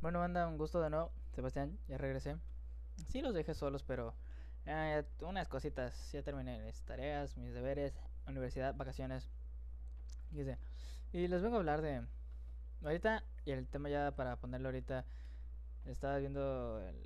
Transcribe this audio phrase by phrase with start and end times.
[0.00, 1.12] Bueno, banda, un gusto de nuevo.
[1.30, 2.36] Sebastián, ya regresé.
[3.08, 4.14] Sí, los dejé solos, pero
[4.66, 6.12] eh, unas cositas.
[6.12, 7.94] Ya terminé mis tareas, mis deberes,
[8.26, 9.28] universidad, vacaciones.
[10.32, 10.58] Y, sé.
[11.12, 12.02] les vengo a hablar de.
[12.82, 15.04] Ahorita, y el tema ya para ponerlo ahorita.
[15.86, 16.80] Estaba viendo.
[16.80, 16.96] El,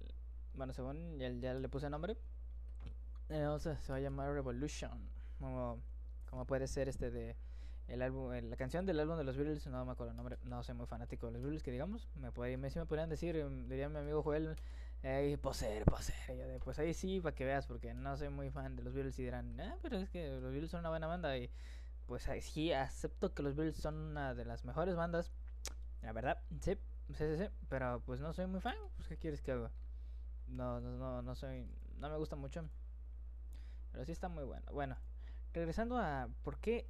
[0.54, 2.16] bueno, según ya, ya le puse nombre.
[3.28, 5.10] Eh, se va a llamar Revolution.
[5.38, 5.78] Como,
[6.30, 7.36] como puede ser este de
[7.88, 10.36] el álbum, el- la canción del álbum de los Beatles, no me acuerdo el nombre,
[10.44, 13.34] no soy muy fanático de los Beatles, que digamos, me puede, me, podrían decir,
[13.68, 14.56] diría mi amigo Joel,
[15.02, 18.50] eh, poser, poser, y yo pues ahí sí, para que veas, porque no soy muy
[18.50, 21.06] fan de los Beatles y dirán, ah, pero es que los Beatles son una buena
[21.06, 21.50] banda y
[22.06, 25.30] pues ahí sí, acepto que los Beatles son una de las mejores bandas,
[26.02, 26.76] la verdad, sí,
[27.08, 29.70] sí, sí, sí, pero pues no soy muy fan, pues qué quieres que haga,
[30.48, 31.66] no, no, no, no soy,
[31.98, 32.68] no me gusta mucho,
[33.92, 34.96] pero sí está muy bueno, bueno,
[35.52, 36.88] regresando a por qué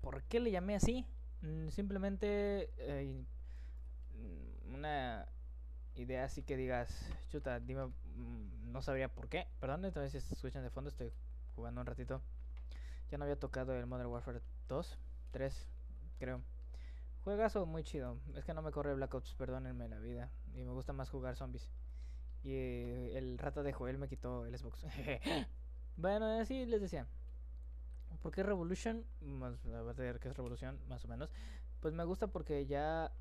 [0.00, 1.06] ¿Por qué le llamé así?
[1.42, 3.22] Mm, Simplemente eh,
[4.14, 5.26] mm, una
[6.00, 9.46] idea así que digas, chuta, dime, mm, no sabría por qué.
[9.60, 11.12] Perdón, entonces si escuchan de fondo, estoy
[11.54, 12.22] jugando un ratito.
[13.10, 14.98] Ya no había tocado el Modern Warfare 2,
[15.32, 15.68] 3,
[16.18, 16.42] creo.
[17.24, 18.18] Juegazo muy chido.
[18.34, 20.30] Es que no me corre Black Ops, perdónenme la vida.
[20.54, 21.68] Y me gusta más jugar zombies.
[22.42, 24.84] Y eh, el rata de Joel me quitó el Xbox.
[25.96, 27.06] bueno, así les decía.
[28.22, 29.04] ¿Por qué Revolution?
[29.20, 31.30] Más, a ver qué es Revolución, más o menos.
[31.80, 33.12] Pues me gusta porque ya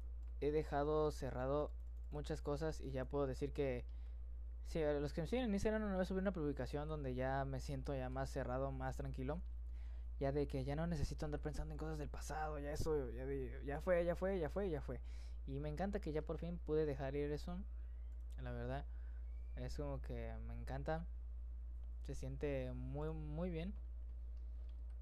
[0.41, 1.71] he dejado cerrado
[2.11, 3.85] muchas cosas y ya puedo decir que...
[4.67, 7.59] Sí, los que me siguen en Instagram una vez subí una publicación donde ya me
[7.59, 9.41] siento ya más cerrado, más tranquilo.
[10.19, 13.25] Ya de que ya no necesito andar pensando en cosas del pasado, ya eso, ya,
[13.25, 15.01] de- ya fue, ya fue, ya fue, ya fue.
[15.47, 17.57] Y me encanta que ya por fin pude dejar ir eso.
[18.41, 18.85] La verdad,
[19.57, 21.05] es como que me encanta.
[22.05, 23.73] Se siente muy, muy bien.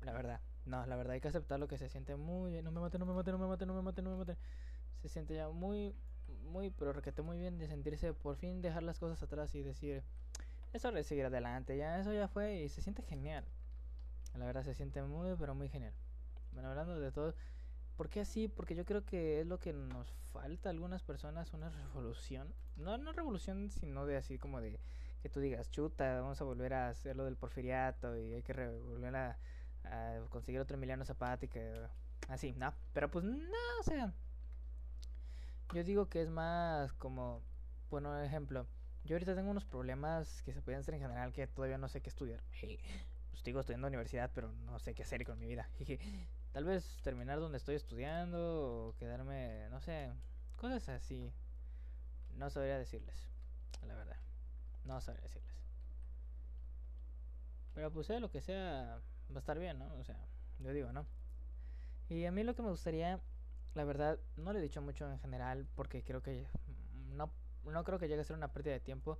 [0.02, 2.64] La verdad, no, la verdad hay que aceptarlo que se siente muy bien.
[2.66, 4.38] No me mate, no me mate, no me mate, no me mate, no me mate.
[5.02, 5.96] Se siente ya muy,
[6.48, 10.04] muy, pero requete muy bien de sentirse por fin dejar las cosas atrás y decir,
[10.74, 13.46] es de seguir adelante, ya eso ya fue y se siente genial.
[14.36, 15.94] La verdad se siente muy, pero muy genial.
[16.52, 17.34] Bueno, hablando de todo,
[17.96, 18.48] ¿por qué así?
[18.48, 22.54] Porque yo creo que es lo que nos falta a algunas personas, una revolución.
[22.76, 24.80] No, no revolución, sino de así como de
[25.22, 28.54] que tú digas, chuta, vamos a volver a hacer lo del porfiriato y hay que
[28.54, 29.38] volver a
[29.92, 31.74] a conseguir otro Emiliano Zapata y que
[32.30, 34.14] así, no, pero pues no, o sea,
[35.74, 37.42] yo digo que es más como,
[37.90, 38.68] bueno, ejemplo,
[39.04, 42.02] yo ahorita tengo unos problemas que se pueden ser en general que todavía no sé
[42.02, 42.44] qué estudiar.
[43.30, 45.70] Pues sigo estudiando universidad, pero no sé qué hacer con mi vida.
[46.52, 50.12] Tal vez terminar donde estoy estudiando o quedarme, no sé,
[50.56, 51.32] cosas así.
[52.36, 53.30] No sabría decirles,
[53.86, 54.18] la verdad.
[54.84, 55.56] No sabría decirles.
[57.74, 59.02] Pero pues sea lo que sea,
[59.32, 59.94] va a estar bien, ¿no?
[59.96, 60.18] O sea,
[60.60, 61.06] yo digo, ¿no?
[62.10, 63.22] Y a mí lo que me gustaría,
[63.78, 66.48] la verdad, no le he dicho mucho en general porque creo que
[67.14, 67.32] no,
[67.64, 69.20] no creo que llegue a ser una pérdida de tiempo,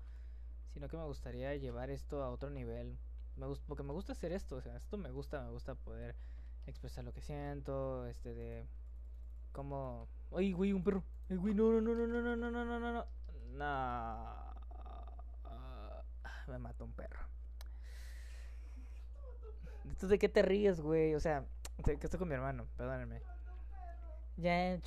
[0.74, 2.98] sino que me gustaría llevar esto a otro nivel.
[3.36, 6.16] Me gust- porque me gusta hacer esto, o sea, esto me gusta, me gusta poder
[6.66, 8.68] expresar lo que siento, este de
[9.52, 10.10] cómo...
[10.36, 11.04] ¡Ay, güey, un perro!
[11.30, 13.06] ¡Ay, güey, no, no, no, no, no, no, no, no, no, no!
[13.52, 14.48] No.
[16.48, 17.20] Me mató un perro.
[20.00, 21.14] ¿Tú de qué te ríes, güey?
[21.16, 21.46] O sea,
[21.84, 23.22] que estoy con mi hermano, perdónenme.
[24.38, 24.80] Ya.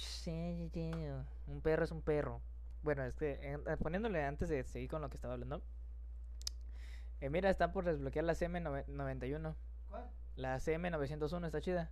[1.47, 2.41] Un perro es un perro.
[2.83, 5.63] Bueno, es que en- eh, poniéndole antes de seguir con lo que estaba hablando.
[7.21, 9.57] eh, mira, está por desbloquear la CM91.
[9.89, 10.11] ¿Cuál?
[10.37, 11.91] La CM901 está chida.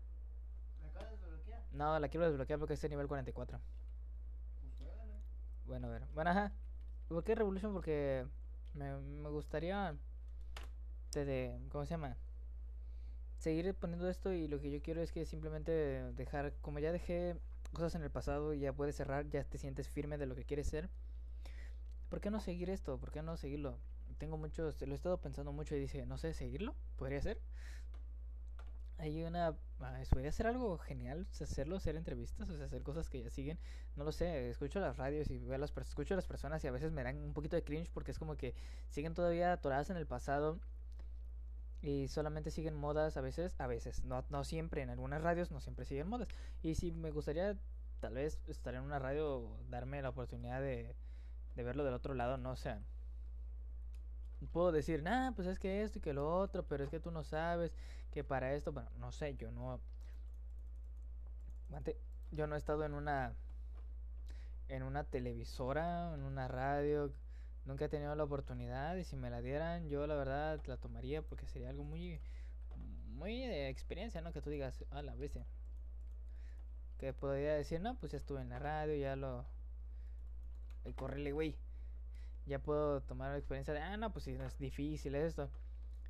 [0.83, 1.63] ¿Me acabas de desbloquear?
[1.73, 3.61] No, la quiero desbloquear porque es de nivel 44.
[4.79, 4.91] Pues.
[5.67, 6.03] Bueno, a ver.
[6.15, 6.53] Bueno, ajá.
[7.09, 7.73] ¿Por qué Revolution?
[7.73, 8.27] Porque
[8.75, 9.97] me, me gustaría.
[11.13, 12.17] De, de- ¿Cómo se llama?
[13.39, 15.71] Seguir poniendo esto y lo que yo quiero es que simplemente
[16.15, 16.53] dejar.
[16.61, 17.37] Como ya dejé
[17.73, 20.45] cosas en el pasado y ya puedes cerrar, ya te sientes firme de lo que
[20.45, 20.89] quieres ser.
[22.09, 22.99] ¿Por qué no seguir esto?
[22.99, 23.79] ¿Por qué no seguirlo?
[24.19, 24.81] Tengo muchos.
[24.81, 26.75] Lo he estado pensando mucho y dice, no sé, ¿seguirlo?
[26.97, 27.41] ¿Podría ser?
[28.99, 29.57] Hay una.
[29.81, 33.59] ah, podría ser algo genial hacerlo, hacer entrevistas, o sea, hacer cosas que ya siguen.
[33.95, 36.73] No lo sé, escucho las radios y veo las, escucho a las personas y a
[36.73, 38.55] veces me dan un poquito de cringe porque es como que
[38.89, 40.59] siguen todavía atoradas en el pasado
[41.81, 45.61] y solamente siguen modas a veces, a veces, no, no siempre, en algunas radios no
[45.61, 46.29] siempre siguen modas.
[46.63, 47.57] Y si me gustaría
[48.01, 50.95] tal vez estar en una radio, darme la oportunidad de,
[51.55, 52.77] de verlo del otro lado, no sé.
[54.53, 57.11] Puedo decir, nah, pues es que esto y que lo otro, pero es que tú
[57.11, 57.73] no sabes
[58.13, 59.81] que para esto, bueno, no sé, yo no...
[62.31, 63.35] Yo no he estado en una...
[64.69, 67.11] En una televisora, en una radio,
[67.69, 71.23] nunca he tenido la oportunidad y si me la dieran yo la verdad la tomaría
[71.23, 72.21] porque sería algo muy
[73.19, 74.33] muy de experiencia, ¿no?
[74.33, 75.45] Que tú digas, a la bestia.
[76.99, 79.45] Que podría decir, no, pues ya estuve en la radio, ya lo...
[80.85, 81.57] El correle, güey.
[82.47, 85.51] Ya puedo tomar la experiencia de, ah, no, pues no es difícil esto.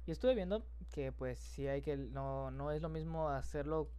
[0.07, 3.91] Y estuve viendo que pues sí hay que, no, no es lo mismo hacerlo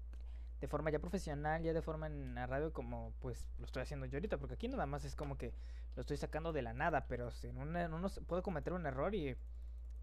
[0.60, 4.06] de forma ya profesional, ya de forma en la radio como pues lo estoy haciendo
[4.06, 5.54] yo ahorita, porque aquí nada más es como que
[5.96, 9.16] lo estoy sacando de la nada, pero en, una, en uno puedo cometer un error
[9.16, 9.36] y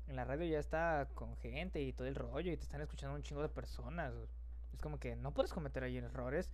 [0.07, 3.15] en la radio ya está con gente y todo el rollo y te están escuchando
[3.15, 4.15] un chingo de personas.
[4.73, 6.51] Es como que no puedes cometer ahí errores.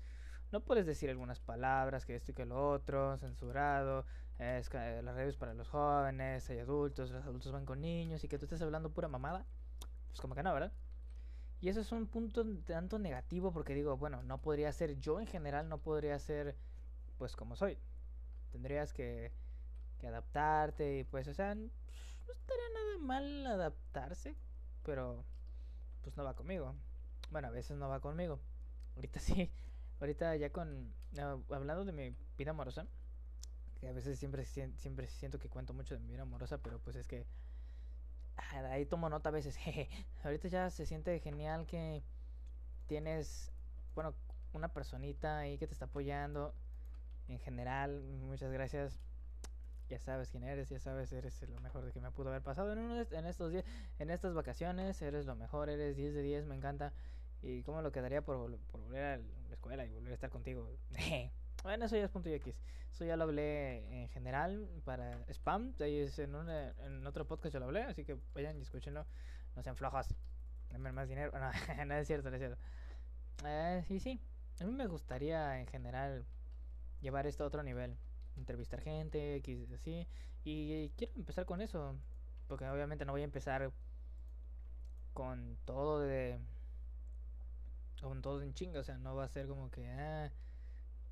[0.53, 4.05] No puedes decir algunas palabras, que esto y que lo otro, censurado,
[4.39, 8.23] es que la radio es para los jóvenes, hay adultos, los adultos van con niños
[8.23, 9.47] y que tú estés hablando pura mamada.
[10.09, 10.73] Pues como que no, ¿verdad?
[11.63, 15.29] Y eso es un punto tanto negativo porque digo, bueno, no podría ser yo en
[15.29, 16.57] general, no podría ser
[17.19, 17.79] pues como soy.
[18.51, 19.31] Tendrías que,
[19.99, 21.71] que adaptarte y pues, o sea, no
[22.33, 24.35] estaría nada mal adaptarse,
[24.83, 25.25] pero
[26.03, 26.75] pues no va conmigo.
[27.31, 28.41] Bueno, a veces no va conmigo.
[28.97, 29.53] Ahorita sí,
[30.01, 32.89] ahorita ya con no, hablando de mi vida amorosa,
[33.79, 36.97] que a veces siempre siempre siento que cuento mucho de mi vida amorosa, pero pues
[36.97, 37.62] es que ah,
[38.71, 39.57] ahí tomo nota a veces.
[39.59, 39.89] Jeje.
[40.25, 42.03] ahorita ya se siente genial que
[42.87, 43.53] tienes
[43.95, 44.15] bueno,
[44.53, 46.55] una personita ahí que te está apoyando
[47.29, 48.03] en general.
[48.03, 48.99] Muchas gracias
[49.93, 52.73] ya sabes quién eres, ya sabes, eres lo mejor de que me pudo haber pasado
[52.73, 53.65] en, uno de, estos días,
[53.99, 56.95] en estas vacaciones, eres lo mejor, eres 10 de 10, me encanta.
[57.43, 60.71] ¿Y cómo lo quedaría por, por volver a la escuela y volver a estar contigo?
[61.63, 62.55] bueno, eso ya es punto y X.
[62.91, 65.75] Eso ya lo hablé en general para spam.
[65.81, 69.07] Ahí es en, una, en otro podcast yo lo hablé, así que vayan y escúchenlo.
[69.57, 70.15] No sean flojos.
[70.71, 71.33] Denme más dinero.
[71.79, 72.59] No, no es cierto, no es cierto.
[73.45, 74.21] Eh, sí, sí.
[74.61, 76.25] A mí me gustaría en general
[77.01, 77.97] llevar esto a otro nivel
[78.37, 80.07] entrevistar gente, X, así.
[80.45, 81.97] Y quiero empezar con eso,
[82.49, 83.73] porque obviamente no voy a empezar
[85.13, 86.41] con todo de...
[88.01, 89.89] con todo en chinga, o sea, no va a ser como que...
[89.91, 90.33] Ah,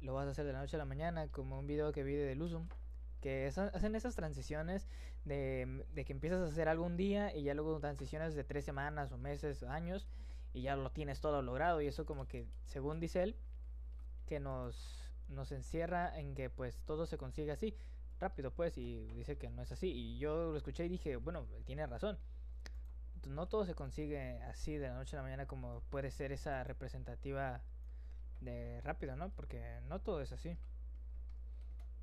[0.00, 2.14] lo vas a hacer de la noche a la mañana, como un video que vi
[2.14, 2.68] de Delusum,
[3.20, 4.88] que hacen esas transiciones
[5.24, 8.64] de, de que empiezas a hacer algo un día y ya luego transiciones de tres
[8.64, 10.06] semanas o meses, años,
[10.52, 13.36] y ya lo tienes todo logrado, y eso como que, según dice él,
[14.26, 15.00] que nos
[15.30, 17.76] nos encierra en que pues todo se consigue así,
[18.18, 19.88] rápido pues, y dice que no es así.
[19.90, 22.18] Y yo lo escuché y dije, bueno, tiene razón.
[23.28, 26.64] No todo se consigue así de la noche a la mañana como puede ser esa
[26.64, 27.60] representativa
[28.40, 29.30] de rápido, ¿no?
[29.30, 30.56] Porque no todo es así.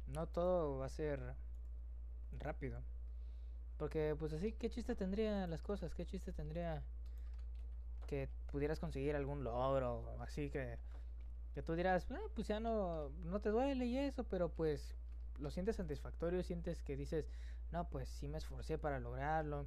[0.08, 1.36] No todo va a ser
[2.40, 2.82] rápido.
[3.78, 5.94] Porque pues así, ¿qué chiste tendría las cosas?
[5.94, 6.84] ¿Qué chiste tendría
[8.08, 10.16] que pudieras conseguir algún logro?
[10.22, 10.80] Así que
[11.58, 14.96] que tú dirás, ah, pues ya no, no te duele y eso, pero pues
[15.40, 17.28] lo sientes satisfactorio, sientes que dices,
[17.72, 19.66] no, pues sí me esforcé para lograrlo.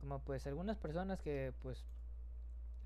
[0.00, 1.84] Como pues algunas personas que pues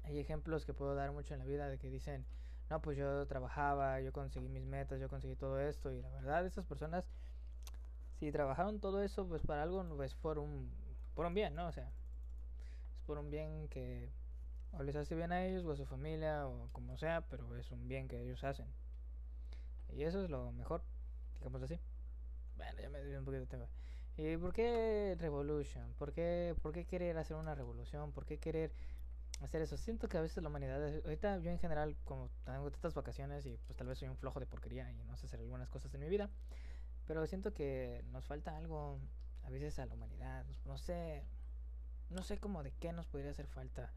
[0.04, 2.26] hay ejemplos que puedo dar mucho en la vida de que dicen,
[2.70, 6.44] no, pues yo trabajaba, yo conseguí mis metas, yo conseguí todo esto y la verdad
[6.46, 7.04] esas personas
[8.18, 10.70] si trabajaron todo eso pues para algo pues por un
[11.14, 11.66] por un bien, ¿no?
[11.66, 11.90] O sea,
[12.94, 14.12] es por un bien que
[14.72, 17.70] o les hace bien a ellos o a su familia o como sea, pero es
[17.70, 18.66] un bien que ellos hacen.
[19.90, 20.82] Y eso es lo mejor,
[21.38, 21.80] digamos así.
[22.56, 23.68] Bueno, ya me dio un poquito de tema.
[24.16, 25.94] ¿Y por qué Revolution?
[25.94, 28.12] ¿Por qué, ¿Por qué querer hacer una revolución?
[28.12, 28.72] ¿Por qué querer
[29.40, 29.76] hacer eso?
[29.76, 33.56] Siento que a veces la humanidad, ahorita yo en general, como tengo tantas vacaciones y
[33.66, 36.00] pues tal vez soy un flojo de porquería y no sé hacer algunas cosas en
[36.00, 36.30] mi vida,
[37.06, 39.00] pero siento que nos falta algo
[39.42, 41.24] a veces a la humanidad, no sé,
[42.10, 43.92] no sé cómo de qué nos podría hacer falta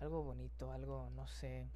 [0.00, 1.68] algo bonito, algo, no sé.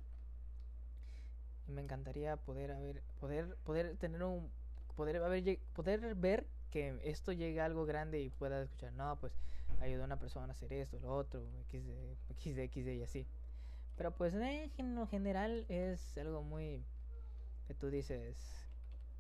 [1.67, 4.51] Me encantaría poder haber, poder, poder tener un,
[4.97, 9.33] poder haber, poder ver que esto llegue a algo grande y pueda escuchar, no, pues
[9.87, 13.27] ayudó a una persona a hacer esto, lo otro, x de, x de y así.
[13.97, 16.85] Pero pues en general es algo muy
[17.67, 18.37] que tú dices,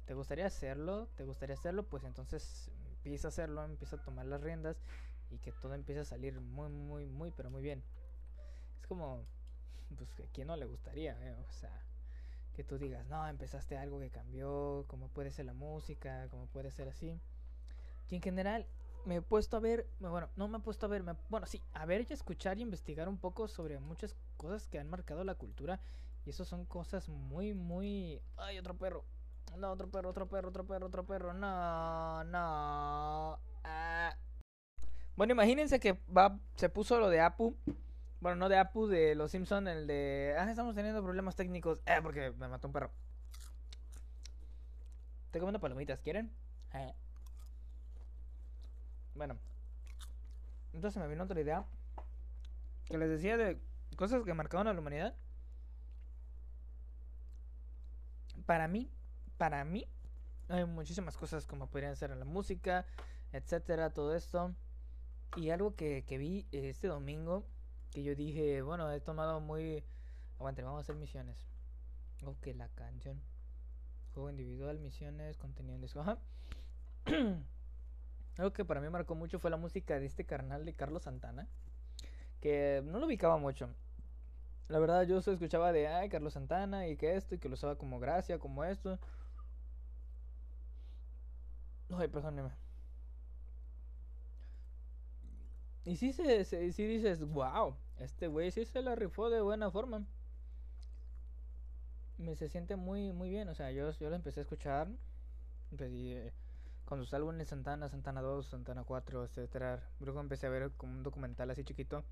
[0.04, 1.08] ¿te gustaría hacerlo?
[1.16, 1.84] ¿Te gustaría hacerlo?
[1.88, 4.76] Pues entonces empieza a hacerlo, empieza a tomar las riendas
[5.30, 7.82] y que todo empiece a salir muy, muy, muy, pero muy bien
[8.86, 9.24] como,
[9.96, 11.16] pues, ¿a quién no le gustaría?
[11.20, 11.34] Eh?
[11.48, 11.70] O sea,
[12.54, 16.70] que tú digas, no, empezaste algo que cambió, como puede ser la música, como puede
[16.70, 17.20] ser así.
[18.08, 18.66] Y en general,
[19.06, 21.86] me he puesto a ver, bueno, no me he puesto a ver, bueno, sí, a
[21.86, 25.80] ver y escuchar y investigar un poco sobre muchas cosas que han marcado la cultura.
[26.24, 28.20] Y eso son cosas muy, muy...
[28.36, 29.04] ¡Ay, otro perro!
[29.56, 31.32] No, otro perro, otro perro, otro perro, otro perro.
[31.32, 33.38] No, no.
[33.62, 34.16] Ah.
[35.14, 37.56] Bueno, imagínense que va, se puso lo de Apu
[38.20, 40.34] Bueno, no de Apu, de Los Simpson, el de...
[40.36, 41.78] Ah, estamos teniendo problemas técnicos.
[41.86, 42.90] Eh, porque me mató un perro.
[45.26, 46.32] Estoy comiendo palomitas, ¿quieren?
[46.74, 46.92] Eh.
[49.16, 49.38] Bueno.
[50.72, 51.64] Entonces me vino otra idea.
[52.84, 53.58] Que les decía de
[53.96, 55.14] cosas que marcaron a la humanidad.
[58.44, 58.90] Para mí,
[59.38, 59.86] para mí,
[60.48, 62.86] hay muchísimas cosas como podrían ser la música,
[63.32, 64.54] etcétera, todo esto.
[65.36, 67.44] Y algo que, que vi este domingo,
[67.90, 69.82] que yo dije, bueno, he tomado muy...
[70.38, 71.48] Aguante, vamos a hacer misiones.
[72.24, 73.20] Ok, la canción.
[74.12, 76.00] Juego individual, misiones, contenido en disco.
[76.00, 76.18] Ajá.
[78.38, 81.48] Algo que para mí marcó mucho fue la música de este carnal de Carlos Santana.
[82.40, 83.70] Que no lo ubicaba mucho.
[84.68, 87.54] La verdad, yo solo escuchaba de, ay, Carlos Santana y que esto, y que lo
[87.54, 88.98] usaba como gracia, como esto.
[91.90, 92.50] Ay, perdóneme.
[95.84, 99.70] Y sí, se, se- sí dices, wow, este güey sí se la rifó de buena
[99.70, 100.04] forma.
[102.18, 103.48] Me se siente muy, muy bien.
[103.48, 104.88] O sea, yo, yo lo empecé a escuchar.
[105.76, 106.32] pues, eh,
[106.86, 109.82] con sus álbumes Santana, Santana 2, Santana 4, etcétera.
[110.00, 112.04] Luego empecé a ver como un documental así chiquito.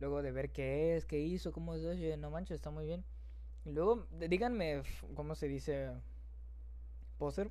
[0.00, 3.04] Luego de ver qué es, qué hizo, cómo es, oye, no manches, está muy bien.
[3.64, 4.82] Y luego, díganme,
[5.14, 5.90] ¿cómo se dice?
[7.18, 7.50] Poser.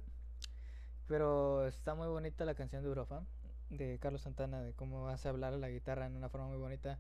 [1.08, 3.24] Pero está muy bonita la canción de Europa
[3.70, 7.00] de Carlos Santana, de cómo hace hablar la guitarra en una forma muy bonita.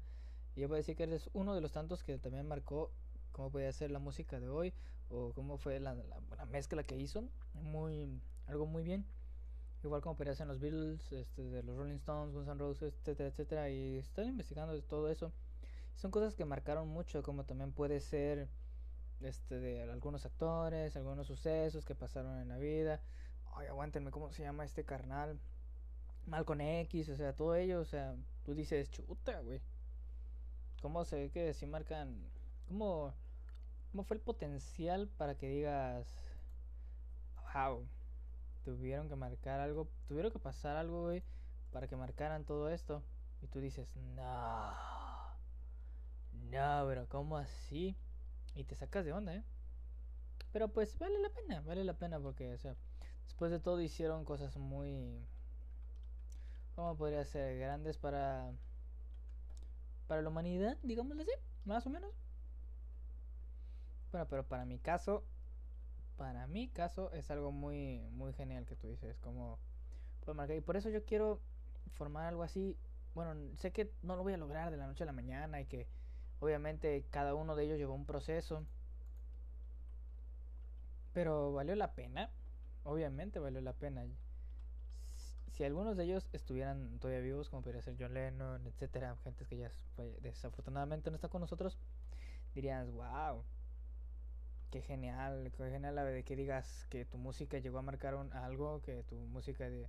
[0.55, 2.91] Y yo puedo decir que eres uno de los tantos que también marcó
[3.31, 4.73] cómo podía ser la música de hoy
[5.09, 5.95] o cómo fue la-
[6.37, 7.23] la mezcla que hizo.
[7.53, 9.05] Muy, algo muy bien.
[9.83, 13.29] Igual como podría ser los Beatles, este, de los Rolling Stones, Guns N' Roses, etcétera,
[13.29, 13.69] etcétera.
[13.69, 15.31] Y estoy investigando todo eso.
[15.95, 18.47] Son cosas que marcaron mucho, como también puede ser
[19.21, 23.01] este de algunos actores, algunos sucesos que pasaron en la vida.
[23.55, 25.39] Ay, aguántenme, ¿cómo se llama este carnal?
[26.25, 29.61] Malcolm X, o sea, todo ello, o sea, tú dices, chuta, güey.
[30.81, 32.29] ¿Cómo se ve que si marcan?
[32.67, 33.13] ¿Cómo,
[33.91, 36.07] ¿Cómo fue el potencial para que digas,
[37.53, 37.85] wow,
[38.63, 41.23] tuvieron que marcar algo, tuvieron que pasar algo, güey,
[41.71, 43.03] para que marcaran todo esto?
[43.41, 44.73] Y tú dices, no,
[46.51, 47.97] no, pero ¿cómo así?
[48.55, 49.43] Y te sacas de onda, ¿eh?
[50.51, 52.75] Pero pues vale la pena, vale la pena porque, o sea,
[53.23, 55.25] después de todo hicieron cosas muy...
[56.75, 57.57] ¿Cómo podría ser?
[57.57, 58.51] Grandes para...
[60.07, 61.31] Para la humanidad, digámoslo así,
[61.63, 62.11] más o menos.
[64.11, 65.23] Bueno, pero para mi caso,
[66.21, 69.57] para mi caso es algo muy, muy genial que tú dices, como
[70.21, 70.55] puedo marcar.
[70.57, 71.41] Y por eso yo quiero
[71.95, 72.77] formar algo así.
[73.15, 75.65] Bueno, sé que no lo voy a lograr de la noche a la mañana y
[75.65, 75.87] que
[76.39, 78.65] obviamente cada uno de ellos llevó un proceso.
[81.13, 82.29] Pero valió la pena.
[82.83, 84.05] Obviamente valió la pena.
[85.51, 89.57] Si- algunos de ellos estuvieran todavía vivos, como podría ser John Lennon, etcétera, gentes que
[89.57, 89.71] ya
[90.21, 91.77] desafortunadamente no están con nosotros,
[92.55, 93.43] dirías, wow,
[94.71, 98.33] qué genial, qué genial la de que digas que tu música llegó a marcar un-
[98.33, 99.87] algo, que tu música de,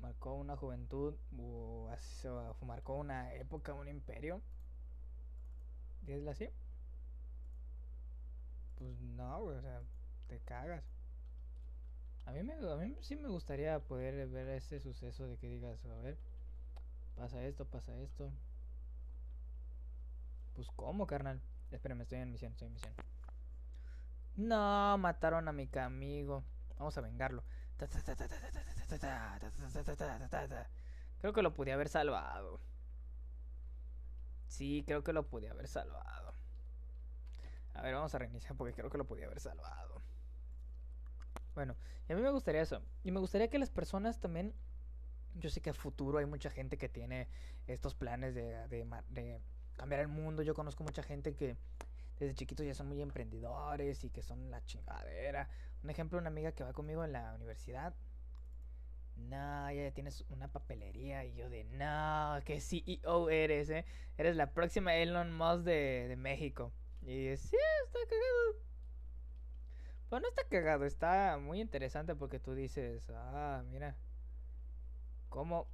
[0.00, 1.90] marcó una juventud o,
[2.66, 4.40] marcó una época, un imperio.
[6.02, 6.48] ¿Dices así?
[8.76, 9.82] Pues no, güey, o sea,
[10.28, 10.84] te cagas.
[12.26, 15.84] A mí, me, a mí sí me gustaría poder ver ese suceso de que digas,
[15.86, 16.16] a ver,
[17.16, 18.30] pasa esto, pasa esto.
[20.54, 21.40] Pues, ¿cómo, carnal?
[21.70, 22.94] Espérame, estoy en misión, estoy en misión.
[24.38, 26.44] No, mataron a mi amigo.
[26.78, 27.44] Vamos a vengarlo.
[31.18, 32.60] Creo que lo pude haber salvado.
[34.46, 36.32] Sí, creo que lo pude haber salvado.
[37.74, 40.02] A ver, vamos a reiniciar porque creo que lo podía haber salvado.
[41.54, 41.76] Bueno,
[42.08, 42.82] y a mí me gustaría eso.
[43.04, 44.54] Y me gustaría que las personas también.
[45.34, 47.28] Yo sé que a futuro hay mucha gente que tiene
[47.66, 49.40] estos planes de,
[49.76, 50.42] cambiar el mundo.
[50.42, 51.56] Yo conozco mucha gente que
[52.18, 55.48] desde chiquitos ya son muy emprendedores y que son la chingadera.
[55.82, 57.94] Un ejemplo, una amiga que va conmigo en la universidad.
[59.16, 61.24] No, ya tienes una papelería.
[61.24, 63.84] Y yo de, no, que CEO eres, eh.
[64.16, 66.72] Eres la próxima Elon Musk de, de México.
[67.02, 67.56] Y sí,
[67.86, 68.68] está cagado.
[70.08, 73.94] Pues no está cagado, está muy interesante porque tú dices, ah, mira,
[75.28, 75.68] cómo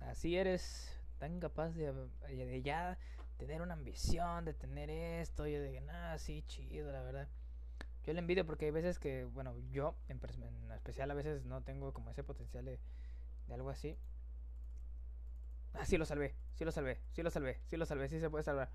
[0.00, 2.98] así eres tan capaz de ya
[3.36, 7.28] tener una ambición, de tener esto, yo de nada, sí, chido, la verdad.
[8.04, 10.20] Yo le envidio porque hay veces que, bueno, yo en,
[10.72, 12.78] especial a veces no tengo como ese potencial de,
[13.50, 13.98] algo así.
[15.74, 18.30] Ah, sí lo salvé, sí lo salvé, sí lo salvé, sí lo salvé, sí se
[18.30, 18.70] puede salvar.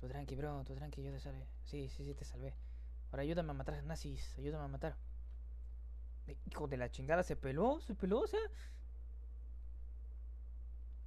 [0.00, 1.48] Tú tranqui, bro, tú tranqui, yo te salvé.
[1.64, 2.54] Sí, sí, sí, te salvé.
[3.10, 4.96] Ahora ayúdame a matar a nazis, ayúdame a matar.
[6.46, 8.40] Hijo de la chingada, se peló, se peló, o sea.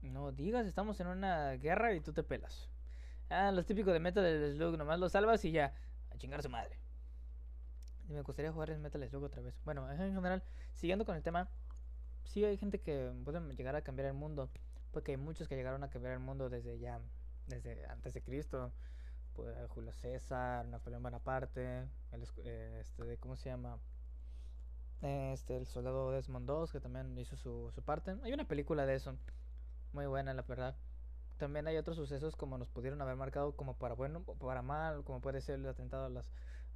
[0.01, 2.69] No digas, estamos en una guerra y tú te pelas.
[3.29, 5.73] Ah, los típicos de Metal Slug, nomás lo salvas y ya,
[6.09, 6.79] a chingar a su madre.
[8.07, 9.59] Me gustaría jugar en Metal Slug otra vez.
[9.65, 11.49] Bueno, en general, siguiendo con el tema,
[12.23, 14.49] sí hay gente que puede llegar a cambiar el mundo.
[14.91, 16.99] Porque hay muchos que llegaron a cambiar el mundo desde ya,
[17.45, 18.71] desde antes de Cristo.
[19.33, 23.77] Pues, Julio César, Napoleón Bonaparte, el, eh, este, ¿cómo se llama?
[25.01, 28.15] Este, el soldado Desmond II, que también hizo su, su parte.
[28.23, 29.15] Hay una película de eso,
[29.93, 30.75] muy buena, la verdad.
[31.37, 35.03] También hay otros sucesos como nos pudieron haber marcado como para bueno o para mal,
[35.03, 36.31] como puede ser el atentado a las,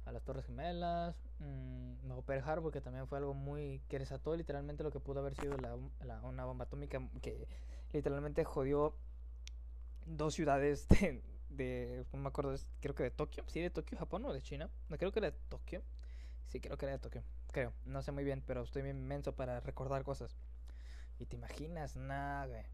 [0.06, 4.34] a las Torres Gemelas, mm, no, Pearl Harbor, que también fue algo muy que desató
[4.36, 5.74] literalmente lo que pudo haber sido la,
[6.22, 7.46] una bomba atómica que
[7.92, 8.96] literalmente jodió
[10.06, 10.88] dos ciudades
[11.48, 14.70] de, no me acuerdo, creo que de Tokio, sí, de Tokio, Japón o de China,
[14.88, 15.82] no creo que era de Tokio,
[16.46, 19.60] sí, creo que era de Tokio, creo, no sé muy bien, pero estoy inmenso para
[19.60, 20.36] recordar cosas.
[21.18, 22.64] Y te imaginas, nada, güey.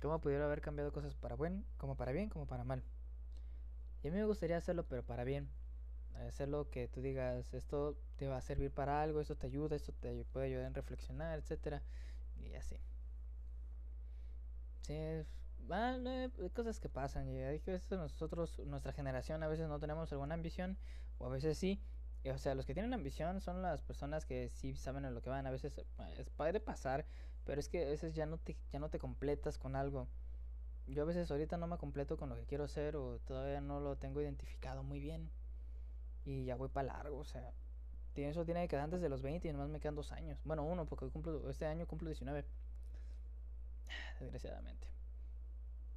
[0.00, 2.82] ¿Cómo pudiera haber cambiado cosas para buen, como para bien, como para mal?
[4.02, 5.48] Y a mí me gustaría hacerlo, pero para bien.
[6.26, 9.92] Hacerlo que tú digas, esto te va a servir para algo, esto te ayuda, esto
[9.92, 11.82] te puede ayudar en reflexionar, etcétera
[12.36, 12.76] Y así.
[14.82, 14.94] Sí,
[15.58, 17.28] vale, hay cosas que pasan.
[17.28, 20.78] Y que veces nosotros, nuestra generación, a veces no tenemos alguna ambición,
[21.18, 21.82] o a veces sí.
[22.24, 25.30] O sea, los que tienen ambición son las personas que sí saben a lo que
[25.30, 25.46] van.
[25.46, 27.06] A veces eh, puede pasar,
[27.44, 30.08] pero es que a veces ya no te, ya no te completas con algo.
[30.86, 33.80] Yo a veces ahorita no me completo con lo que quiero ser o todavía no
[33.80, 35.30] lo tengo identificado muy bien.
[36.24, 37.52] Y ya voy para largo, o sea.
[38.14, 40.38] Eso tiene que quedar antes de los 20 y nomás me quedan dos años.
[40.44, 42.44] Bueno, uno, porque cumplo, este año cumplo 19.
[44.20, 44.86] Desgraciadamente.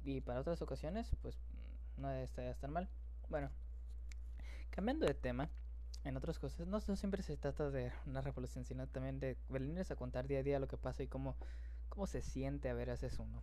[0.04, 2.88] Y para otras ocasiones, pues mm, no está tan mal.
[3.28, 3.50] Bueno,
[4.70, 5.50] cambiando de tema,
[6.04, 9.96] en otras cosas, no, siempre se trata de una revolución, sino también de venirles a
[9.96, 11.36] contar día a día lo que pasa y cómo,
[11.88, 13.42] cómo se siente a ver haces uno.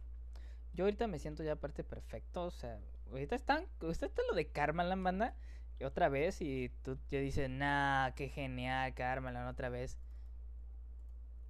[0.74, 4.48] Yo ahorita me siento ya aparte perfecto, o sea, ahorita están, ahorita está lo de
[4.48, 5.36] Karmaland, banda,
[5.80, 9.98] y otra vez, y tú ya dices, nah, qué genial, Karmaland, otra vez.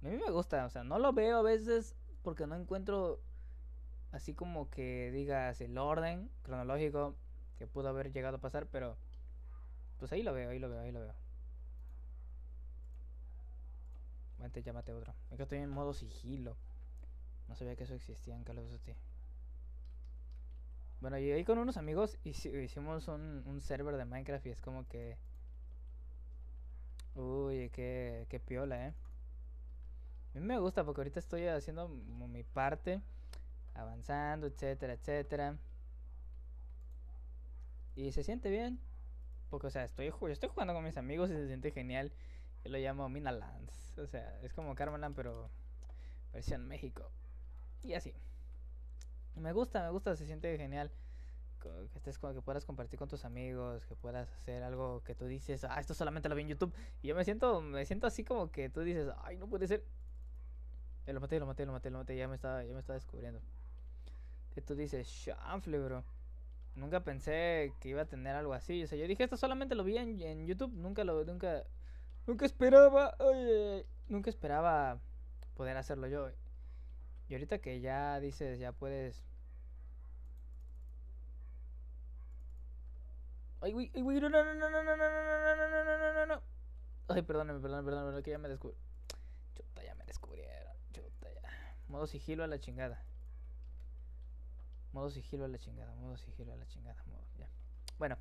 [0.02, 3.20] A mí me gusta, o sea, no lo veo a veces porque no encuentro
[4.10, 7.14] así como que digas el orden cronológico
[7.58, 8.96] que pudo haber llegado a pasar, pero
[10.02, 11.14] pues ahí lo veo, ahí lo veo, ahí lo veo.
[14.38, 15.14] Vente, llámate otro.
[15.30, 16.56] Es que estoy en modo sigilo.
[17.46, 18.58] No sabía que eso existía en Call.
[21.00, 24.60] Bueno, y ahí con unos amigos hici- hicimos un, un server de Minecraft y es
[24.60, 25.16] como que...
[27.14, 28.94] Uy, qué, qué piola, eh.
[30.34, 33.00] A mí me gusta porque ahorita estoy haciendo mi parte,
[33.74, 35.56] avanzando, etcétera, etcétera.
[37.94, 38.80] Y se siente bien.
[39.52, 42.10] Porque, o sea, estoy, yo estoy jugando con mis amigos y se siente genial.
[42.64, 43.98] Yo lo llamo Minalands.
[43.98, 45.50] O sea, es como Carmelan, pero
[46.32, 47.10] versión México.
[47.82, 48.14] Y así.
[49.36, 50.90] Me gusta, me gusta, se siente genial.
[51.60, 55.64] Que estés que puedas compartir con tus amigos, que puedas hacer algo que tú dices,
[55.64, 56.72] ah, esto solamente lo vi en YouTube.
[57.02, 59.84] Y yo me siento, me siento así como que tú dices, ay, no puede ser.
[61.06, 62.94] Ya lo maté, lo maté, lo maté, lo maté, ya me estaba, ya me estaba
[62.94, 63.42] descubriendo.
[64.54, 66.04] Que tú dices, chanfle, bro.
[66.74, 68.82] Nunca pensé que iba a tener algo así.
[68.84, 70.72] O sea, yo dije, esto solamente lo vi en, YouTube.
[70.72, 71.64] Nunca lo, nunca,
[72.26, 74.98] nunca esperaba, ay, nunca esperaba
[75.54, 76.30] poder hacerlo yo.
[77.28, 79.22] Y ahorita que ya dices, ya puedes.
[83.60, 85.98] Ay, güey, ay, güey, no, no, no, no, no, no, no, no, no, no, no,
[85.98, 86.42] no, no, no.
[87.08, 88.76] Ay, perdóname, perdóname, perdóname, que ya me descubrí.
[89.54, 90.74] Chuta, ya me descubrieron.
[90.92, 91.76] Chuta, ya.
[91.88, 93.04] Modo sigilo a la chingada.
[94.92, 97.48] Modo sigilo a la chingada, modo sigilo a la chingada, modo, ya.
[97.98, 98.16] Bueno.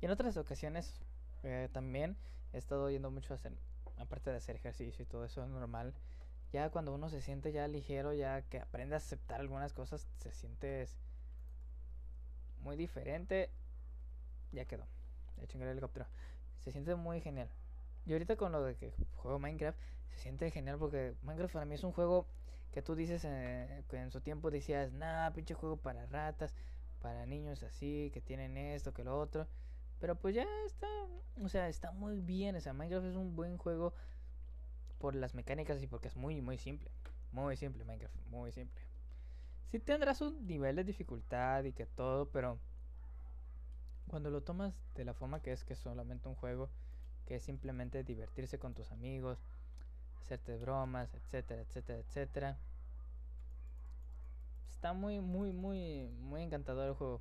[0.00, 1.00] Y en otras ocasiones
[1.42, 2.16] eh, también
[2.52, 3.52] he estado yendo mucho a hacer,
[3.98, 5.94] aparte de hacer ejercicio y todo eso es normal.
[6.52, 10.32] Ya cuando uno se siente ya ligero, ya que aprende a aceptar algunas cosas, se
[10.32, 10.86] siente
[12.60, 13.50] muy diferente.
[14.52, 14.86] Ya quedó.
[15.36, 16.06] Ya chingar el helicóptero.
[16.64, 17.48] Se siente muy genial.
[18.06, 21.74] Y ahorita con lo de que juego Minecraft, se siente genial porque Minecraft para mí
[21.74, 22.26] es un juego
[22.76, 26.54] que tú dices eh, que en su tiempo decías, nah, pinche juego para ratas,
[27.00, 29.48] para niños así, que tienen esto, que lo otro.
[29.98, 30.86] Pero pues ya está,
[31.42, 32.54] o sea, está muy bien.
[32.54, 33.94] O sea, Minecraft es un buen juego
[34.98, 36.90] por las mecánicas y porque es muy, muy simple.
[37.32, 38.82] Muy simple Minecraft, muy simple.
[39.70, 42.58] Sí tendrá su nivel de dificultad y que todo, pero
[44.06, 46.68] cuando lo tomas de la forma que es, que es solamente un juego,
[47.24, 49.38] que es simplemente divertirse con tus amigos,
[50.26, 52.58] hacerte bromas, etcétera, etcétera, etcétera.
[54.70, 57.20] Está muy, muy, muy, muy encantador el juego.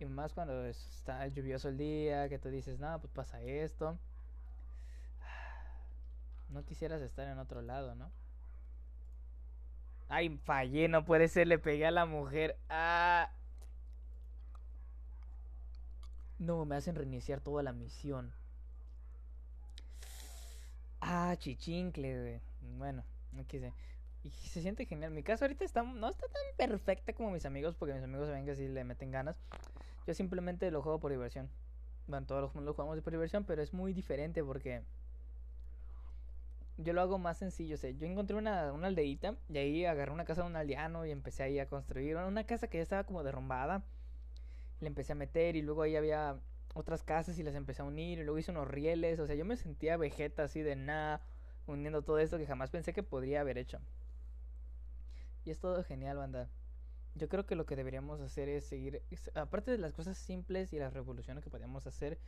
[0.00, 3.98] Y más cuando es- está lluvioso el día, que tú dices, no, pues pasa esto.
[6.50, 8.12] No quisieras estar en otro lado, ¿no?
[10.08, 12.56] Ay, fallé, no puede ser, le pegué a la mujer.
[12.68, 13.30] Ah.
[16.38, 18.32] No, me hacen reiniciar toda la misión.
[21.06, 22.40] Ah, chichincle.
[22.78, 23.74] Bueno, no quise.
[24.22, 25.10] Y se siente genial.
[25.10, 28.46] Mi casa ahorita está, no está tan perfecta como mis amigos, porque mis amigos saben
[28.46, 29.36] que sí le meten ganas.
[30.06, 31.50] Yo simplemente lo juego por diversión.
[32.06, 34.82] Bueno, todos los lo jugamos por diversión, pero es muy diferente porque
[36.78, 37.76] yo lo hago más sencillo.
[37.76, 41.10] O yo encontré una, una aldeita y ahí agarré una casa de un aldeano y
[41.10, 43.84] empecé ahí a construir una casa que ya estaba como derrumbada.
[44.80, 46.38] Le empecé a meter y luego ahí había
[46.74, 49.18] otras casas y las empecé a unir y luego hice unos rieles.
[49.20, 51.22] O sea, yo me sentía vegeta así de nada,
[51.66, 53.80] uniendo todo esto que jamás pensé que podría haber hecho.
[55.44, 56.50] Y es todo genial, banda.
[57.14, 59.02] Yo creo que lo que deberíamos hacer es seguir,
[59.34, 62.18] aparte de las cosas simples y las revoluciones que podríamos hacer,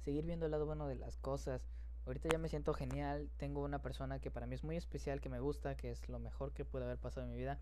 [0.00, 1.68] seguir viendo el lado bueno de las cosas.
[2.04, 5.28] Ahorita ya me siento genial, tengo una persona que para mí es muy especial, que
[5.28, 7.60] me gusta, que es lo mejor que puede haber pasado en mi vida,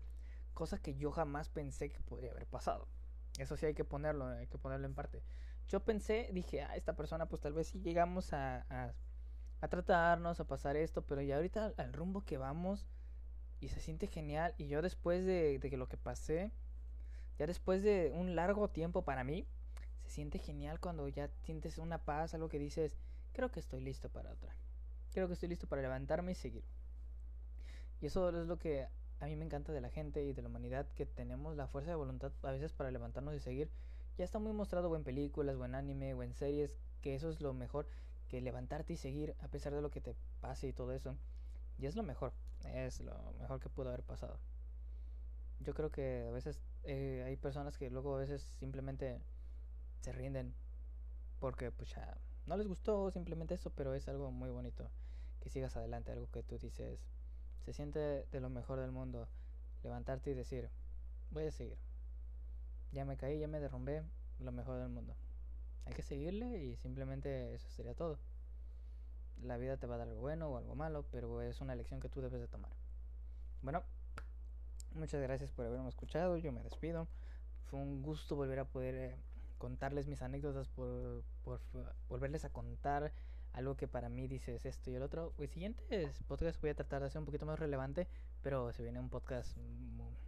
[0.55, 2.87] cosa que yo jamás pensé que podría haber pasado.
[3.37, 5.21] Eso sí hay que ponerlo, hay que ponerlo en parte.
[5.67, 8.65] Yo pensé, dije, ah, esta persona pues tal vez sí llegamos a,
[9.61, 12.87] a, tratarnos, a pasar esto, pero ya ahorita al, rumbo que vamos
[13.59, 16.51] y se siente genial y yo después de, de lo que pasé,
[17.37, 19.47] ya después de un largo tiempo para mí,
[20.03, 22.97] se siente genial cuando ya sientes una paz, algo que dices,
[23.33, 24.55] creo que estoy listo para otra.
[25.13, 26.63] Creo que estoy listo para levantarme y seguir.
[28.01, 28.87] Y eso es lo que
[29.21, 31.91] a mí me encanta de la gente y de la humanidad, que tenemos la fuerza
[31.91, 33.69] de voluntad a veces para levantarnos y seguir.
[34.21, 37.31] Ya está muy mostrado o en películas, o en anime, o en series, que eso
[37.31, 37.87] es lo mejor,
[38.27, 41.17] que levantarte y seguir a pesar de lo que te pase y todo eso.
[41.79, 42.31] Y es lo mejor,
[42.65, 44.37] es lo mejor que pudo haber pasado.
[45.59, 49.23] Yo creo que a veces eh, hay personas que luego a veces simplemente
[50.01, 50.53] se rinden
[51.39, 54.91] porque pues ya no les gustó simplemente eso, pero es algo muy bonito
[55.39, 56.99] que sigas adelante, algo que tú dices,
[57.65, 59.27] se siente de lo mejor del mundo,
[59.81, 60.69] levantarte y decir,
[61.31, 61.79] voy a seguir.
[62.91, 64.03] Ya me caí, ya me derrumbé,
[64.39, 65.15] lo mejor del mundo.
[65.85, 68.19] Hay que seguirle y simplemente eso sería todo.
[69.41, 71.99] La vida te va a dar algo bueno o algo malo, pero es una elección
[71.99, 72.71] que tú debes de tomar.
[73.61, 73.83] Bueno,
[74.93, 77.07] muchas gracias por haberme escuchado, yo me despido.
[77.65, 79.15] Fue un gusto volver a poder eh,
[79.57, 81.61] contarles mis anécdotas, por, por
[82.09, 83.13] volverles a contar
[83.53, 85.33] algo que para mí dices esto y el otro.
[85.37, 88.07] El siguiente podcast voy a tratar de hacer un poquito más relevante,
[88.41, 89.57] pero se viene un podcast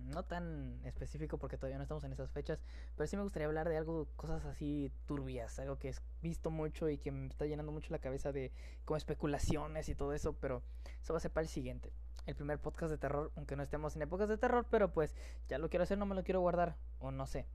[0.04, 2.60] no tan específico porque todavía no estamos en esas fechas,
[2.96, 6.90] pero sí me gustaría hablar de algo, cosas así turbias, algo que he visto mucho
[6.90, 8.52] y que me está llenando mucho la cabeza de
[8.86, 10.62] como especulaciones y todo eso, pero
[11.02, 11.92] eso va a ser para el siguiente.
[12.26, 15.14] El primer podcast de terror, aunque no estemos en épocas de terror, pero pues
[15.50, 17.46] ya lo quiero hacer, no me lo quiero guardar, o no sé.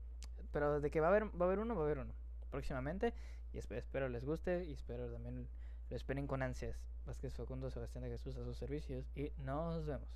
[0.51, 2.13] Pero de que va a haber, va a haber uno, va a haber uno
[2.51, 3.13] próximamente.
[3.51, 5.47] Y esp- espero les guste y espero también
[5.89, 6.77] lo esperen con ansias.
[7.05, 10.07] Vázquez Facundo, Sebastián de Jesús a sus servicios y nos vemos.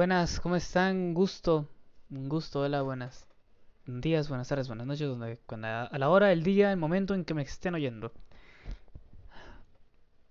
[0.00, 1.12] Buenas, ¿cómo están?
[1.12, 1.68] Gusto,
[2.10, 3.26] un gusto, hola, buenas
[3.84, 7.26] días, buenas tardes, buenas noches, donde, cuando, a la hora, el día, el momento en
[7.26, 8.10] que me estén oyendo.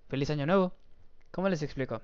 [0.07, 0.73] Feliz año nuevo.
[1.29, 2.01] ¿Cómo les explico?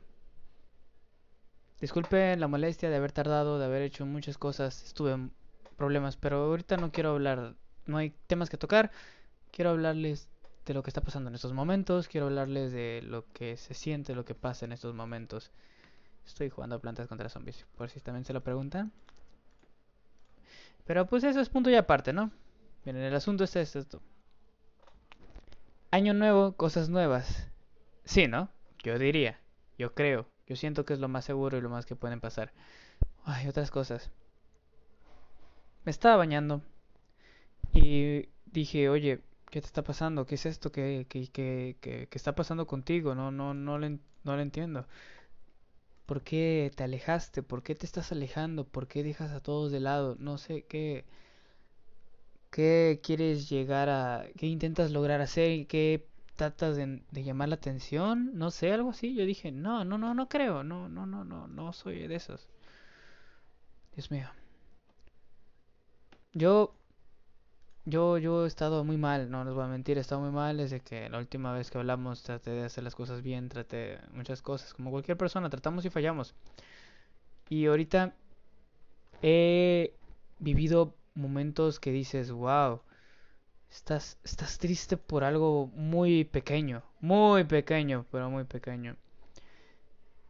[1.81, 5.31] Disculpen la molestia de haber tardado, de haber hecho muchas cosas, estuve en
[5.75, 7.55] problemas, pero ahorita no quiero hablar,
[7.87, 8.91] no hay temas que tocar.
[9.49, 10.29] Quiero hablarles
[10.65, 14.15] de lo que está pasando en estos momentos, quiero hablarles de lo que se siente,
[14.15, 15.51] lo que pasa en estos momentos.
[16.25, 18.91] Estoy jugando a plantas contra zombies, por si también se lo preguntan.
[20.85, 22.31] Pero pues eso es punto y aparte, ¿no?
[22.83, 24.01] Miren, el asunto este es esto.
[25.91, 27.47] Año nuevo, cosas nuevas.
[28.03, 28.49] Sí, ¿no?
[28.83, 29.39] Yo diría,
[29.77, 32.53] yo creo, yo siento que es lo más seguro y lo más que pueden pasar.
[33.23, 34.11] Ay, otras cosas.
[35.83, 36.61] Me estaba bañando
[37.73, 39.21] y dije, oye,
[39.55, 40.25] ¿qué te está pasando?
[40.25, 40.71] ¿Qué es esto?
[40.71, 43.15] ¿Qué, qué, qué, qué- qué está pasando contigo?
[43.15, 44.85] No, no, no le, no le entiendo.
[46.07, 47.43] ¿Por qué te alejaste?
[47.43, 48.65] ¿Por qué te estás alejando?
[48.67, 50.15] ¿Por qué dejas a todos de lado?
[50.19, 51.05] No sé, ¿qué,
[52.51, 54.25] qué quieres llegar a...
[54.37, 55.67] ¿Qué intentas lograr hacer?
[55.67, 58.31] ¿Qué tratas de, de llamar la atención?
[58.33, 59.13] No sé, algo así.
[59.15, 60.63] Yo dije, no, no, no, no creo.
[60.63, 62.47] No, no, no, no, no soy de esos.
[63.95, 64.29] Dios mío.
[66.33, 66.75] Yo,
[67.85, 70.57] yo, yo he estado muy mal, no les voy a mentir, he estado muy mal
[70.57, 74.41] desde que la última vez que hablamos traté de hacer las cosas bien, traté muchas
[74.41, 76.33] cosas, como cualquier persona, tratamos y fallamos.
[77.49, 78.15] Y ahorita
[79.21, 79.93] he
[80.39, 82.81] vivido momentos que dices, wow,
[83.69, 88.95] estás, estás triste por algo muy pequeño, muy pequeño, pero muy pequeño.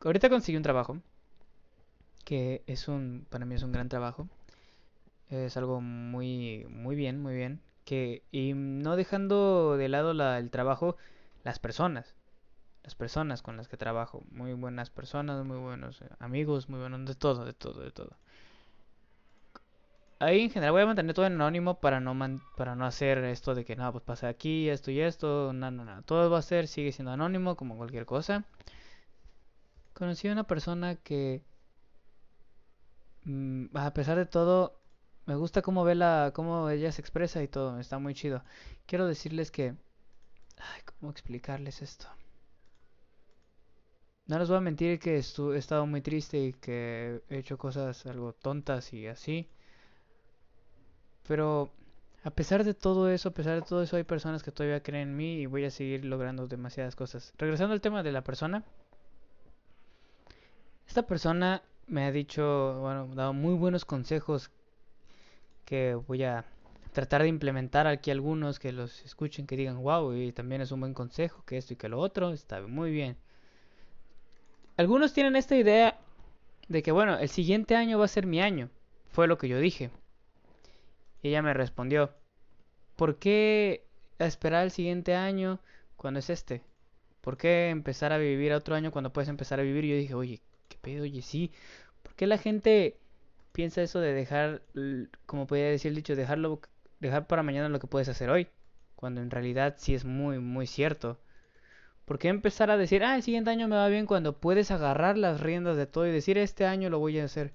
[0.01, 0.99] Ahorita conseguí un trabajo,
[2.25, 4.27] que es un, para mí es un gran trabajo.
[5.29, 7.61] Es algo muy, muy bien, muy bien.
[7.83, 10.97] que y no dejando de lado la- el trabajo,
[11.43, 12.15] las personas,
[12.83, 17.05] las personas con las que trabajo, muy buenas personas, muy buenos eh, amigos, muy buenos
[17.07, 18.17] de todo, de todo, de todo.
[20.19, 22.13] Ahí en general voy a mantener todo anónimo para no
[22.57, 25.85] para no hacer esto de que no, pues pasa aquí, esto y esto, no, no,
[25.85, 28.43] no, todo va a ser, sigue siendo anónimo como cualquier cosa.
[29.93, 31.41] Conocí a una persona que
[33.25, 34.79] mm, a pesar de todo
[35.25, 38.43] me gusta cómo ve la, cómo ella se expresa y todo, está muy chido.
[38.85, 39.75] Quiero decirles que,
[40.57, 42.07] ay, ¿cómo explicarles esto?
[44.31, 47.57] No les voy a mentir que estu- he estado muy triste y que he hecho
[47.57, 49.49] cosas algo tontas y así.
[51.27, 51.71] Pero
[52.23, 55.09] a pesar de todo eso, a pesar de todo eso, hay personas que todavía creen
[55.09, 57.33] en mí y voy a seguir logrando demasiadas cosas.
[57.37, 58.63] Regresando al tema de la persona,
[60.87, 64.49] esta persona me ha dicho, bueno, dado muy buenos consejos
[65.65, 66.45] que voy a
[66.93, 70.79] tratar de implementar aquí algunos que los escuchen, que digan, wow, y también es un
[70.79, 73.17] buen consejo, que esto y que lo otro, está muy bien.
[74.77, 75.99] Algunos tienen esta idea
[76.67, 78.69] de que, bueno, el siguiente año va a ser mi año,
[79.11, 79.89] fue lo que yo dije.
[81.21, 82.13] Ella me respondió,
[82.95, 83.85] ¿por qué
[84.19, 85.59] esperar el siguiente año
[85.97, 86.61] cuando es este?
[87.21, 89.85] ¿Por qué empezar a vivir otro año cuando puedes empezar a vivir?
[89.85, 91.03] Y yo dije, oye, ¿qué pedo?
[91.03, 91.51] Oye, sí.
[92.03, 92.99] ¿Por qué la gente
[93.55, 94.61] piensa eso de dejar,
[95.25, 96.59] como podría decir el dicho, dejarlo,
[96.99, 98.49] dejar para mañana lo que puedes hacer hoy?
[98.97, 101.17] Cuando en realidad sí es muy, muy cierto.
[102.03, 105.17] ¿Por qué empezar a decir, ah, el siguiente año me va bien cuando puedes agarrar
[105.17, 107.53] las riendas de todo y decir, este año lo voy a hacer?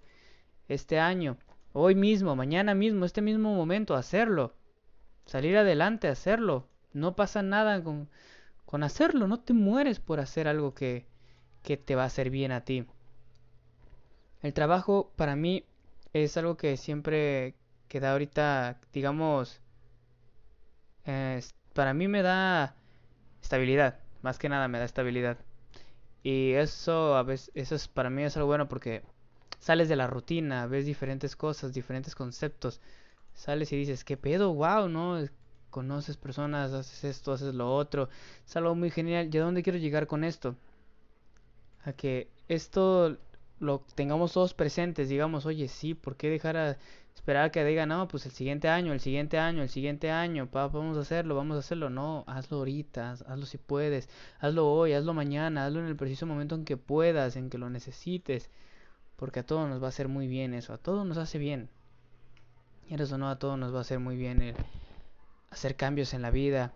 [0.69, 1.37] Este año,
[1.75, 4.55] hoy mismo, mañana mismo, este mismo momento, hacerlo.
[5.27, 6.67] Salir adelante, hacerlo.
[6.95, 8.09] No pasa nada con,
[8.65, 11.05] con hacerlo, no te mueres por hacer algo que,
[11.63, 12.87] que te va a hacer bien a ti.
[14.41, 15.67] El trabajo para mí
[16.13, 17.55] es algo que siempre
[17.89, 19.61] que da ahorita, digamos,
[21.05, 21.41] eh,
[21.75, 22.75] para mí me da
[23.43, 25.39] estabilidad, más que nada me da estabilidad.
[26.25, 29.03] Y eso a veces, eso es para mí es algo bueno porque
[29.61, 32.81] sales de la rutina, ves diferentes cosas, diferentes conceptos,
[33.35, 34.55] sales y dices, ¿qué pedo?
[34.55, 35.19] Wow, ¿no?
[35.19, 35.33] Es-
[35.71, 38.09] Conoces personas, haces esto, haces lo otro,
[38.47, 39.31] es algo muy genial.
[39.35, 40.57] ¿Y a dónde quiero llegar con esto?
[41.85, 43.17] A que esto
[43.61, 46.79] lo tengamos todos presentes, digamos, oye, sí, ¿por qué dejar a
[47.15, 50.51] esperar a que diga, no, pues el siguiente año, el siguiente año, el siguiente año,
[50.51, 51.91] pa, vamos a hacerlo, vamos a hacerlo?
[51.91, 54.09] No, hazlo ahorita, haz- hazlo si puedes,
[54.41, 57.71] hazlo hoy, hazlo mañana, hazlo en el preciso momento en que puedas, en que lo
[57.71, 58.51] necesites,
[59.17, 61.71] porque a todos nos va a hacer muy bien eso, a todos nos hace bien.
[62.89, 64.55] Y eso no, a todos nos va a hacer muy bien el
[65.51, 66.73] hacer cambios en la vida,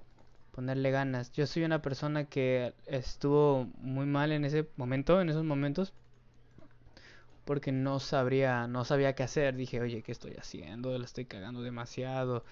[0.53, 1.33] ponerle ganas.
[1.33, 5.93] Yo soy una persona que estuvo muy mal en ese momento, en esos momentos,
[7.45, 9.57] porque no sabría, no sabía qué hacer.
[9.57, 10.97] Dije, oye, ¿qué estoy haciendo?
[10.99, 12.45] La estoy cagando demasiado.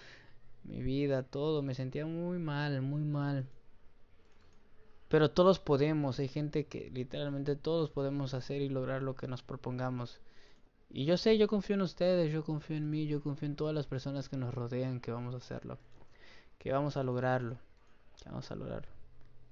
[0.64, 3.46] Mi vida, todo, me sentía muy mal, muy mal.
[5.08, 9.42] Pero todos podemos, hay gente que literalmente todos podemos hacer y lograr lo que nos
[9.42, 10.20] propongamos.
[10.88, 13.74] Y yo sé, yo confío en ustedes, yo confío en mí, yo confío en todas
[13.74, 15.78] las personas que nos rodean que vamos a hacerlo,
[16.58, 17.58] que vamos a lograrlo,
[18.22, 18.92] que vamos a lograrlo.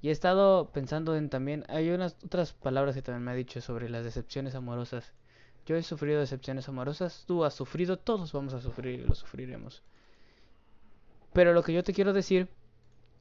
[0.02, 3.60] Y he estado pensando en también, hay unas otras palabras que también me ha dicho
[3.60, 5.12] sobre las decepciones amorosas.
[5.66, 9.82] Yo he sufrido decepciones amorosas, tú has sufrido, todos vamos a sufrir y lo sufriremos.
[11.32, 12.48] Pero lo que yo te quiero decir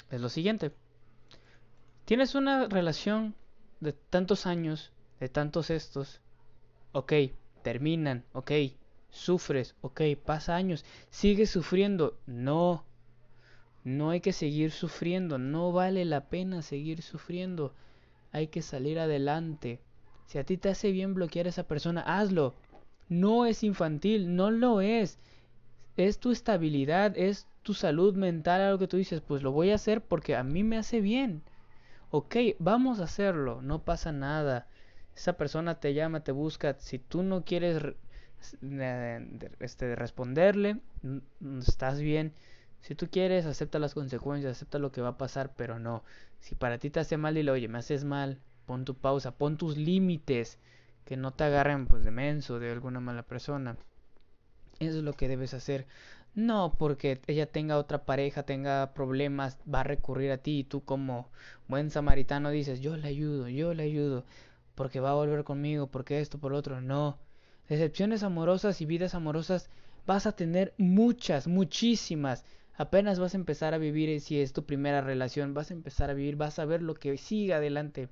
[0.09, 0.71] es lo siguiente.
[2.05, 3.35] Tienes una relación
[3.79, 6.21] de tantos años, de tantos estos,
[6.91, 7.13] ok,
[7.61, 8.51] terminan, ok,
[9.09, 12.83] sufres, ok, pasa años, sigues sufriendo, no,
[13.83, 17.73] no hay que seguir sufriendo, no vale la pena seguir sufriendo,
[18.31, 19.79] hay que salir adelante.
[20.29, 22.53] Si a ti te hace bien bloquear a esa persona, hazlo.
[23.07, 25.17] No es infantil, no lo es.
[25.97, 29.75] Es tu estabilidad, es tu salud mental, algo que tú dices, pues lo voy a
[29.75, 31.41] hacer porque a mí me hace bien.
[32.11, 34.67] Ok, vamos a hacerlo, no pasa nada.
[35.15, 36.75] Esa persona te llama, te busca.
[36.77, 37.81] Si tú no quieres
[39.59, 40.77] este, responderle,
[41.67, 42.33] estás bien.
[42.81, 46.03] Si tú quieres, acepta las consecuencias, acepta lo que va a pasar, pero no.
[46.39, 48.39] Si para ti te hace mal, dile, oye, me haces mal,
[48.69, 50.59] pon tu pausa, pon tus límites,
[51.03, 53.77] que no te agarren pues de menso, de alguna mala persona.
[54.79, 55.87] Eso es lo que debes hacer.
[56.35, 60.85] No porque ella tenga otra pareja, tenga problemas, va a recurrir a ti y tú
[60.85, 61.31] como
[61.67, 64.23] buen samaritano dices, yo le ayudo, yo le ayudo,
[64.75, 66.79] porque va a volver conmigo, porque esto, por otro.
[66.79, 67.17] No.
[67.69, 69.71] Decepciones amorosas y vidas amorosas
[70.05, 72.45] vas a tener muchas, muchísimas.
[72.77, 76.11] Apenas vas a empezar a vivir, eh, si es tu primera relación, vas a empezar
[76.11, 78.09] a vivir, vas a ver lo que sigue adelante.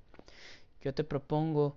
[0.82, 1.74] Yo te propongo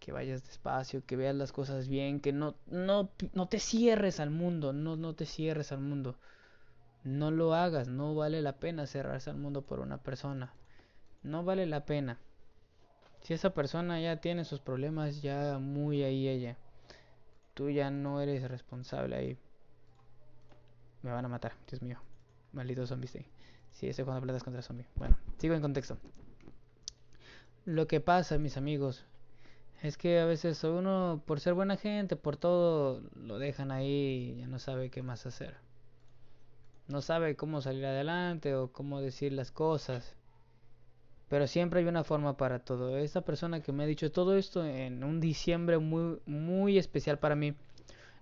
[0.00, 4.30] que vayas despacio, que veas las cosas bien, que no, no, no te cierres al
[4.30, 6.16] mundo, no, no te cierres al mundo.
[7.04, 10.54] no lo hagas, no vale la pena cerrarse al mundo por una persona.
[11.22, 12.18] No vale la pena.
[13.22, 16.56] Si esa persona ya tiene sus problemas, ya muy ahí ella.
[17.54, 19.38] Tú ya no eres responsable ahí.
[21.02, 21.98] Me van a matar, Dios mío.
[22.52, 23.26] Maldito zombie sí.
[23.72, 24.86] Sí, estoy jugando platas contra zombie.
[24.96, 25.98] Bueno, sigo en contexto.
[27.66, 29.04] Lo que pasa, mis amigos,
[29.82, 34.40] es que a veces uno, por ser buena gente, por todo, lo dejan ahí y
[34.40, 35.56] ya no sabe qué más hacer.
[36.86, 40.14] No sabe cómo salir adelante o cómo decir las cosas.
[41.28, 42.98] Pero siempre hay una forma para todo.
[42.98, 47.34] Esta persona que me ha dicho todo esto en un diciembre muy, muy especial para
[47.34, 47.56] mí.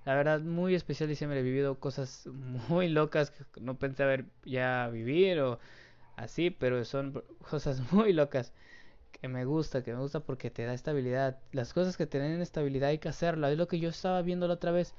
[0.07, 1.41] La verdad, muy especial diciembre.
[1.41, 2.27] He vivido cosas
[2.71, 5.59] muy locas que no pensé haber ya vivir o
[6.17, 8.55] así, pero son cosas muy locas
[9.21, 11.39] que me gusta, que me gusta porque te da estabilidad.
[11.53, 13.53] Las cosas que te dan estabilidad hay que hacerlas.
[13.53, 14.95] Es lo que yo estaba viendo la otra vez.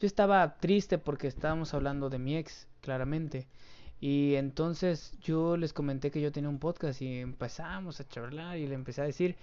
[0.00, 3.46] Yo estaba triste porque estábamos hablando de mi ex, claramente.
[4.00, 8.66] Y entonces yo les comenté que yo tenía un podcast y empezamos a charlar y
[8.66, 9.36] le empecé a decir.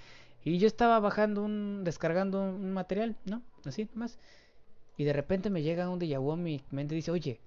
[0.44, 3.42] Y yo estaba bajando un, descargando un material, ¿no?
[3.66, 4.18] Así, más.
[4.98, 7.40] Y de repente me llega un déjà vu mi mente dice, oye,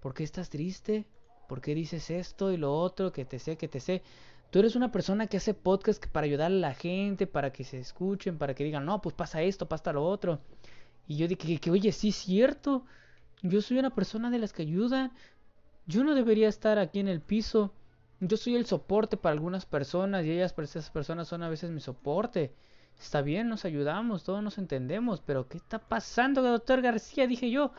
[0.00, 1.06] ¿por qué estás triste?
[1.48, 3.12] ¿Por qué dices esto y lo otro?
[3.12, 4.02] Que te sé, que te sé.
[4.50, 7.78] Tú eres una persona que hace podcast para ayudar a la gente, para que se
[7.78, 10.40] escuchen, para que digan, no, pues pasa esto, pasa lo otro.
[11.06, 12.84] Y yo dije, que, que oye, sí es cierto.
[13.42, 15.12] Yo soy una persona de las que ayudan.
[15.86, 17.72] Yo no debería estar aquí en el piso.
[18.18, 21.80] Yo soy el soporte para algunas personas y ellas, esas personas son a veces mi
[21.80, 22.52] soporte.
[23.00, 27.26] Está bien, nos ayudamos, todos nos entendemos, pero ¿qué está pasando, doctor García?
[27.26, 27.72] Dije yo.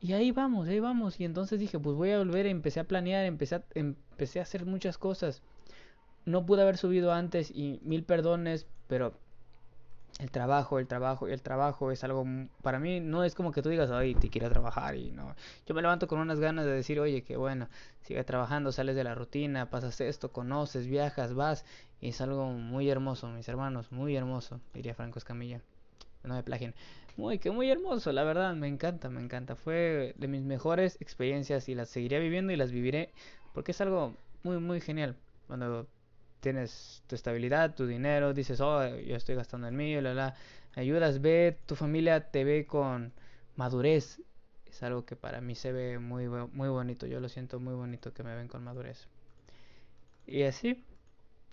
[0.00, 1.20] Y ahí vamos, ahí vamos.
[1.20, 4.64] Y entonces dije, pues voy a volver, empecé a planear, empecé a, empecé a hacer
[4.64, 5.42] muchas cosas.
[6.28, 9.14] No pude haber subido antes y mil perdones, pero
[10.20, 12.22] el trabajo, el trabajo, el trabajo es algo
[12.60, 15.34] para mí no es como que tú digas, "Ay, te quiero trabajar" y no.
[15.64, 17.70] Yo me levanto con unas ganas de decir, "Oye, que bueno,
[18.02, 21.64] sigue trabajando, sales de la rutina, pasas esto, conoces, viajas, vas"
[21.98, 25.62] y es algo muy hermoso, mis hermanos, muy hermoso, diría Franco Escamilla.
[26.24, 26.74] No me plagien.
[27.16, 29.56] Muy que muy hermoso, la verdad, me encanta, me encanta.
[29.56, 33.14] Fue de mis mejores experiencias y las seguiré viviendo y las viviré
[33.54, 35.86] porque es algo muy muy genial cuando
[36.40, 40.34] tienes tu estabilidad, tu dinero, dices, oh, yo estoy gastando en mí, la, la,
[40.76, 43.12] ayudas, ve, tu familia te ve con
[43.56, 44.20] madurez.
[44.66, 48.12] Es algo que para mí se ve muy, muy bonito, yo lo siento muy bonito
[48.12, 49.08] que me ven con madurez.
[50.26, 50.84] Y así,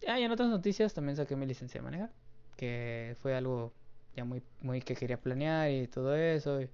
[0.01, 2.11] y en otras noticias también saqué mi licencia de manejar,
[2.57, 3.73] que fue algo
[4.15, 6.61] ya muy, muy que quería planear y todo eso.
[6.61, 6.69] Y,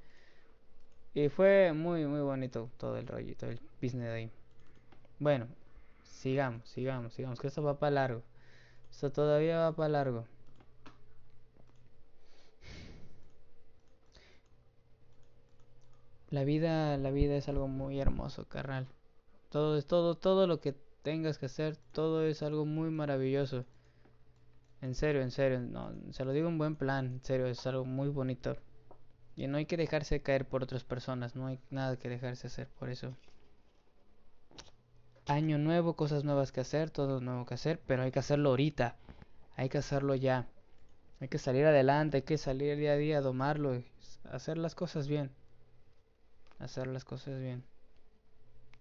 [1.13, 4.31] y fue muy, muy bonito todo el rollo, todo el business de ahí.
[5.19, 5.47] Bueno,
[6.21, 8.23] sigamos, sigamos, sigamos, que esto va para largo.
[8.91, 10.27] Esto todavía va para largo.
[16.29, 18.87] La vida, la vida es algo muy hermoso, carnal.
[19.49, 23.65] Todo es todo, todo lo que tengas que hacer, todo es algo muy maravilloso.
[24.81, 27.83] En serio, en serio, no, se lo digo en buen plan, en serio, es algo
[27.85, 28.55] muy bonito.
[29.35, 32.67] Y no hay que dejarse caer por otras personas, no hay nada que dejarse hacer
[32.67, 33.15] por eso
[35.27, 38.95] año nuevo, cosas nuevas que hacer, todo nuevo que hacer, pero hay que hacerlo ahorita,
[39.55, 40.47] hay que hacerlo ya.
[41.19, 43.83] Hay que salir adelante, hay que salir día a día domarlo,
[44.31, 45.29] hacer las cosas bien.
[46.57, 47.63] Hacer las cosas bien.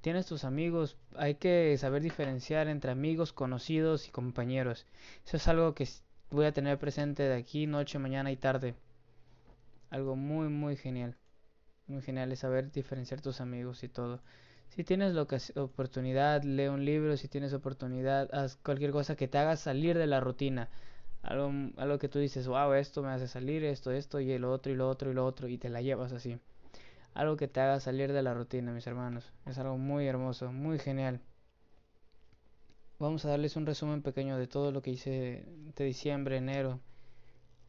[0.00, 4.86] Tienes tus amigos, hay que saber diferenciar entre amigos, conocidos y compañeros.
[5.26, 5.86] Eso es algo que
[6.30, 8.74] voy a tener presente de aquí, noche, mañana y tarde.
[9.90, 11.16] Algo muy, muy genial.
[11.86, 14.22] Muy genial es saber diferenciar tus amigos y todo.
[14.70, 19.36] Si tienes la oportunidad, lee un libro, si tienes oportunidad, haz cualquier cosa que te
[19.36, 20.68] haga salir de la rutina.
[21.22, 24.72] Algo, algo que tú dices, wow, esto me hace salir, esto, esto, y lo otro,
[24.72, 26.38] y lo otro, y lo otro, y te la llevas así.
[27.14, 29.32] Algo que te haga salir de la rutina, mis hermanos.
[29.44, 31.20] Es algo muy hermoso, muy genial.
[33.00, 36.80] Vamos a darles un resumen pequeño de todo lo que hice de diciembre, enero.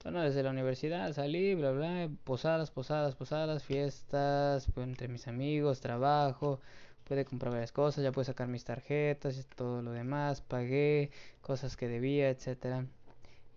[0.03, 5.79] Bueno, desde la universidad salí, bla, bla, posadas, posadas, posadas, fiestas, pues, entre mis amigos,
[5.79, 6.59] trabajo,
[7.03, 11.87] pude comprar varias cosas, ya pude sacar mis tarjetas todo lo demás, pagué cosas que
[11.87, 12.85] debía, etcétera.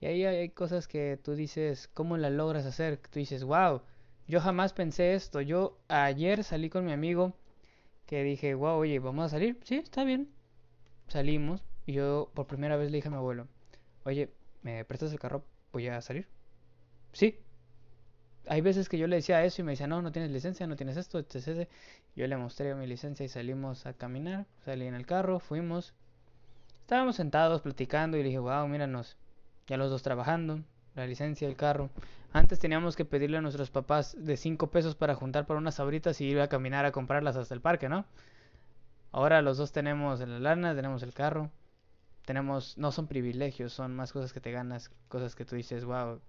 [0.00, 2.98] Y ahí hay cosas que tú dices, ¿cómo la logras hacer?
[2.98, 3.82] Tú dices, wow,
[4.26, 5.40] yo jamás pensé esto.
[5.40, 7.34] Yo ayer salí con mi amigo
[8.06, 9.58] que dije, wow, oye, ¿vamos a salir?
[9.64, 10.28] Sí, está bien.
[11.08, 13.48] Salimos y yo por primera vez le dije a mi abuelo,
[14.04, 14.30] oye,
[14.62, 15.44] ¿me prestas el carro?
[15.72, 16.28] ¿Voy a salir?
[17.12, 17.38] Sí,
[18.46, 20.76] hay veces que yo le decía eso y me decía, no, no tienes licencia, no
[20.76, 21.68] tienes esto, etc.
[22.14, 24.46] Yo le mostré mi licencia y salimos a caminar.
[24.64, 25.94] Salí en el carro, fuimos.
[26.80, 29.16] Estábamos sentados platicando y le dije, wow, míranos,
[29.66, 30.60] ya los dos trabajando,
[30.94, 31.90] la licencia, el carro.
[32.32, 36.20] Antes teníamos que pedirle a nuestros papás de 5 pesos para juntar para unas sabritas
[36.20, 38.04] y ir a caminar a comprarlas hasta el parque, ¿no?
[39.12, 41.50] Ahora los dos tenemos la lana, tenemos el carro,
[42.24, 46.20] tenemos, no son privilegios, son más cosas que te ganas, cosas que tú dices, wow,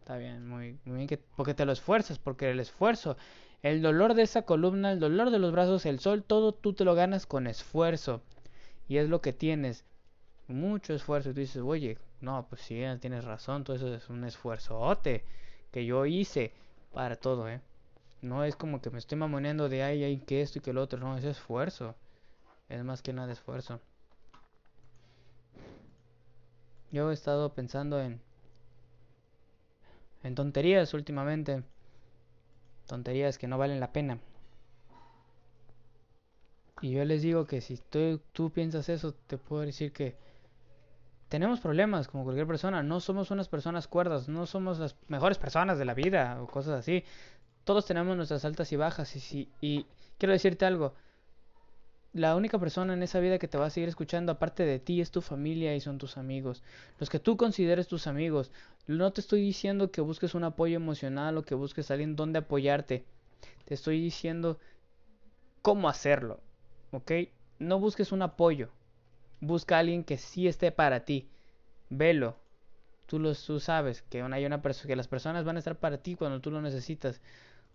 [0.00, 3.16] está bien, muy, muy bien, que, porque te lo esfuerzas, porque el esfuerzo,
[3.62, 6.84] el dolor de esa columna, el dolor de los brazos, el sol, todo tú te
[6.84, 8.22] lo ganas con esfuerzo.
[8.88, 9.84] Y es lo que tienes,
[10.48, 11.30] mucho esfuerzo.
[11.30, 15.24] Y tú dices, oye, no, pues sí, tienes razón, todo eso es un esfuerzote
[15.70, 16.52] que yo hice
[16.92, 17.60] para todo, ¿eh?
[18.22, 20.82] No es como que me estoy mamoneando de ay, ay, que esto y que lo
[20.82, 21.94] otro, no, es esfuerzo.
[22.68, 23.80] Es más que nada esfuerzo.
[26.90, 28.20] Yo he estado pensando en
[30.22, 31.62] en tonterías últimamente.
[32.86, 34.18] Tonterías que no valen la pena.
[36.82, 37.78] Y yo les digo que si
[38.32, 40.16] tú, piensas eso, te puedo decir que
[41.28, 42.82] tenemos problemas como cualquier persona.
[42.82, 46.80] No somos unas personas cuerdas, no somos las mejores personas de la vida o cosas
[46.80, 47.04] así.
[47.64, 49.14] Todos tenemos nuestras altas y bajas.
[49.14, 49.86] Y, si, y
[50.18, 50.94] quiero decirte algo.
[52.12, 55.00] La única persona en esa vida que te va a seguir escuchando aparte de ti
[55.00, 56.64] es tu familia y son tus amigos.
[56.98, 58.50] Los que tú consideres tus amigos.
[58.88, 63.04] No te estoy diciendo que busques un apoyo emocional o que busques alguien donde apoyarte.
[63.64, 64.58] Te estoy diciendo
[65.62, 66.40] cómo hacerlo.
[66.90, 67.12] ¿Ok?
[67.60, 68.70] No busques un apoyo.
[69.40, 71.28] Busca a alguien que sí esté para ti.
[71.90, 72.36] Velo.
[73.06, 75.98] Tú, lo, tú sabes que, una, hay una que las personas van a estar para
[75.98, 77.20] ti cuando tú lo necesitas.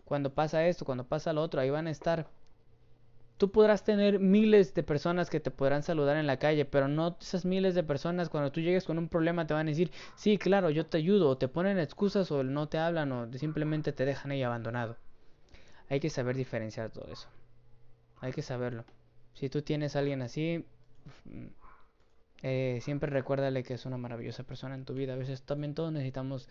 [0.03, 2.27] Cuando pasa esto, cuando pasa lo otro, ahí van a estar.
[3.37, 7.17] Tú podrás tener miles de personas que te podrán saludar en la calle, pero no
[7.19, 10.37] esas miles de personas cuando tú llegues con un problema te van a decir, sí,
[10.37, 14.05] claro, yo te ayudo, o te ponen excusas o no te hablan o simplemente te
[14.05, 14.95] dejan ahí abandonado.
[15.89, 17.27] Hay que saber diferenciar todo eso.
[18.21, 18.85] Hay que saberlo.
[19.33, 20.65] Si tú tienes a alguien así,
[22.41, 25.13] eh, siempre recuérdale que es una maravillosa persona en tu vida.
[25.13, 26.47] A veces también todos necesitamos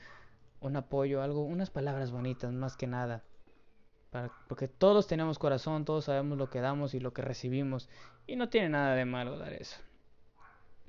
[0.61, 3.23] un apoyo, algo, unas palabras bonitas, más que nada
[4.49, 7.89] porque todos tenemos corazón, todos sabemos lo que damos y lo que recibimos.
[8.27, 9.77] Y no tiene nada de malo dar eso.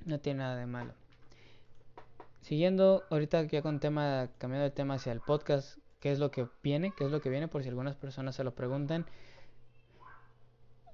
[0.04, 0.94] No tiene nada de malo.
[2.40, 6.46] Siguiendo, ahorita ya con tema, cambiando de tema hacia el podcast, ¿qué es lo que
[6.62, 6.92] viene?
[6.96, 7.48] ¿Qué es lo que viene?
[7.48, 9.04] Por si algunas personas se lo preguntan.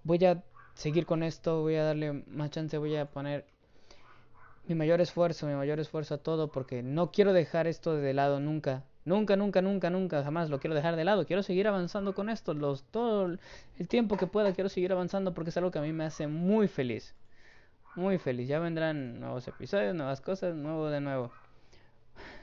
[0.02, 0.42] Voy a
[0.74, 3.46] seguir con esto, voy a darle más chance, voy a poner
[4.66, 8.40] mi mayor esfuerzo, mi mayor esfuerzo a todo, porque no quiero dejar esto de lado
[8.40, 8.84] nunca.
[9.04, 11.26] Nunca, nunca, nunca, nunca, jamás lo quiero dejar de lado.
[11.26, 12.54] Quiero seguir avanzando con esto.
[12.54, 13.36] Los, todo
[13.78, 16.28] el tiempo que pueda quiero seguir avanzando porque es algo que a mí me hace
[16.28, 17.14] muy feliz.
[17.96, 18.46] Muy feliz.
[18.46, 21.32] Ya vendrán nuevos episodios, nuevas cosas, nuevo de nuevo.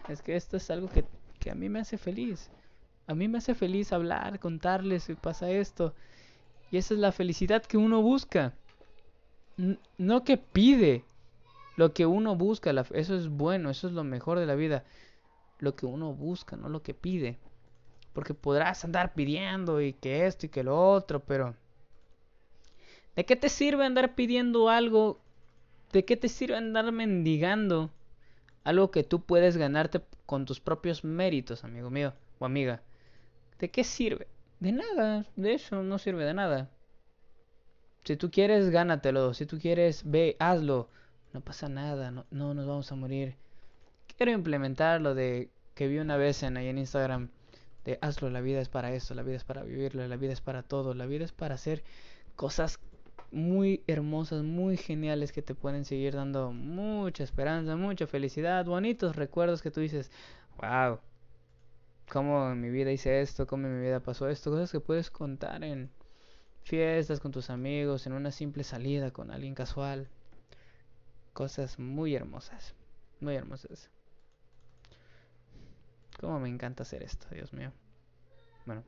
[0.10, 1.05] Es que esto es algo que,
[1.39, 2.51] que a mí me hace feliz.
[3.07, 5.95] A mí me hace feliz hablar, contarles si pasa esto.
[6.72, 8.53] Y esa es la felicidad que uno busca.
[9.97, 11.05] no que pide.
[11.78, 14.84] Lo que uno busca, eso es bueno, eso es lo mejor de la vida
[15.60, 17.38] lo que uno busca, no lo que pide.
[18.14, 21.55] Porque podrás andar pidiendo y que esto y que lo otro, pero
[23.16, 25.22] ¿de qué te sirve andar pidiendo algo?
[25.91, 27.91] ¿De qué te sirve andar mendigando
[28.64, 32.82] algo que tú puedes ganarte con tus propios méritos, amigo mío o amiga?
[33.60, 34.28] ¿De qué sirve?
[34.60, 36.70] De nada, de eso no sirve de nada.
[38.03, 39.34] Si tú quieres, gánatelo.
[39.34, 40.89] Si tú quieres, ve, hazlo.
[41.34, 43.36] No pasa nada, no, no nos vamos a morir
[44.20, 47.30] quiero implementar lo de que vi una vez en ahí en Instagram
[47.86, 50.41] de hazlo, la vida es para eso, la vida es para vivirlo, la vida es
[50.41, 51.86] para todo, la vida es para hacer
[52.36, 52.82] cosas
[53.32, 59.61] muy hermosas, muy geniales que te pueden seguir dando mucha esperanza, mucha felicidad, bonitos recuerdos
[59.61, 60.11] que tú dices,
[60.57, 60.99] wow,
[62.11, 65.09] cómo en mi vida hice esto, cómo en mi vida pasó esto, cosas que puedes
[65.09, 65.91] contar en
[66.63, 70.09] fiestas con tus amigos, en una simple salida con alguien casual,
[71.32, 72.76] cosas muy hermosas,
[73.22, 73.89] muy hermosas.
[76.20, 77.72] Cómo me encanta hacer esto, Dios mío.
[78.65, 78.84] Bueno.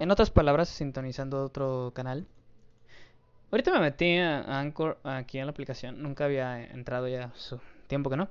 [0.00, 2.26] En otras palabras, sintonizando otro canal.
[3.50, 6.02] Ahorita me metí a Anchor aquí en la aplicación.
[6.02, 8.28] Nunca había entrado ya su tiempo que no.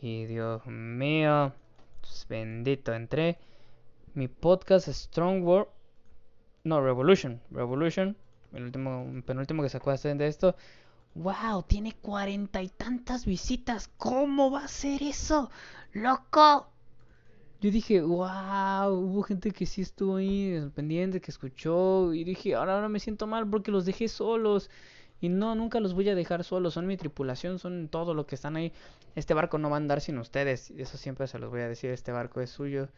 [0.00, 1.52] Y Dios mío.
[2.00, 2.94] Pues, bendito.
[2.94, 3.38] Entré.
[4.14, 5.68] Mi podcast Strong World.
[6.64, 7.40] No, Revolution.
[7.50, 8.16] Revolution.
[8.52, 10.56] El último, penúltimo que sacó de esto.
[11.14, 11.62] ¡Wow!
[11.62, 13.88] Tiene cuarenta y tantas visitas.
[13.98, 15.50] ¿Cómo va a ser eso?
[15.94, 16.66] ¡Loco!
[17.60, 22.12] Yo dije, wow, hubo gente que sí estuvo ahí pendiente, que escuchó.
[22.12, 24.70] Y dije, ahora, ahora me siento mal porque los dejé solos.
[25.20, 26.74] Y no, nunca los voy a dejar solos.
[26.74, 28.72] Son mi tripulación, son todo lo que están ahí.
[29.14, 30.72] Este barco no va a andar sin ustedes.
[30.72, 31.90] Eso siempre se los voy a decir.
[31.90, 32.88] Este barco es suyo.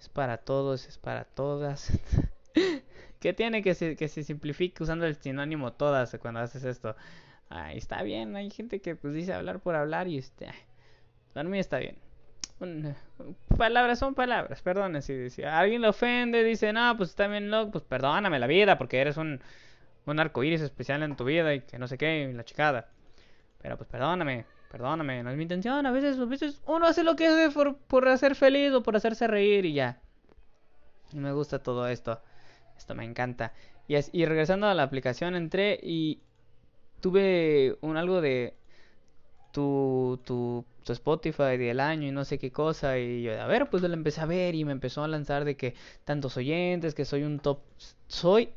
[0.00, 1.92] Es para todos, es para todas.
[3.20, 6.96] ¿Qué tiene que se, que se simplifique usando el sinónimo todas cuando haces esto?
[7.50, 8.34] Ahí está bien.
[8.34, 10.48] Hay gente que pues dice hablar por hablar y este...
[11.34, 12.05] Para mí está bien
[13.56, 15.02] palabras son palabras, perdone.
[15.02, 19.00] Si, alguien le ofende, dice, no, pues está bien loco, pues perdóname la vida porque
[19.00, 19.40] eres un,
[20.06, 22.88] un arco iris especial en tu vida y que no sé qué, la chicada.
[23.62, 25.86] Pero pues perdóname, perdóname, no es mi intención.
[25.86, 28.96] A veces, a veces uno hace lo que hace por, por hacer feliz o por
[28.96, 30.00] hacerse reír y ya.
[31.12, 32.20] Me gusta todo esto.
[32.76, 33.52] Esto me encanta.
[33.88, 36.20] Y, es- y regresando a la aplicación, entré y
[37.00, 38.56] tuve un algo de
[39.52, 42.98] tu, tu, Spotify del año y no sé qué cosa.
[42.98, 45.56] Y yo, a ver, pues lo empecé a ver y me empezó a lanzar de
[45.56, 45.74] que
[46.04, 47.60] tantos oyentes, que soy un top.
[48.08, 48.50] Soy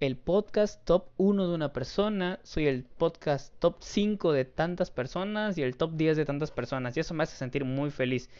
[0.00, 5.58] el podcast top 1 de una persona, soy el podcast top 5 de tantas personas
[5.58, 6.96] y el top 10 de tantas personas.
[6.96, 8.30] Y eso me hace sentir muy feliz.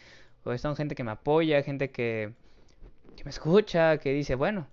[0.43, 2.33] Porque son gente que me apoya, gente que,
[3.15, 4.67] que me escucha, que dice, bueno,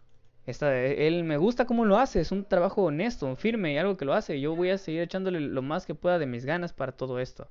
[0.46, 4.04] esta, él me gusta cómo lo hace, es un trabajo honesto, firme y algo que
[4.04, 4.40] lo hace.
[4.40, 7.48] Yo voy a seguir echándole lo más que pueda de mis ganas para todo esto.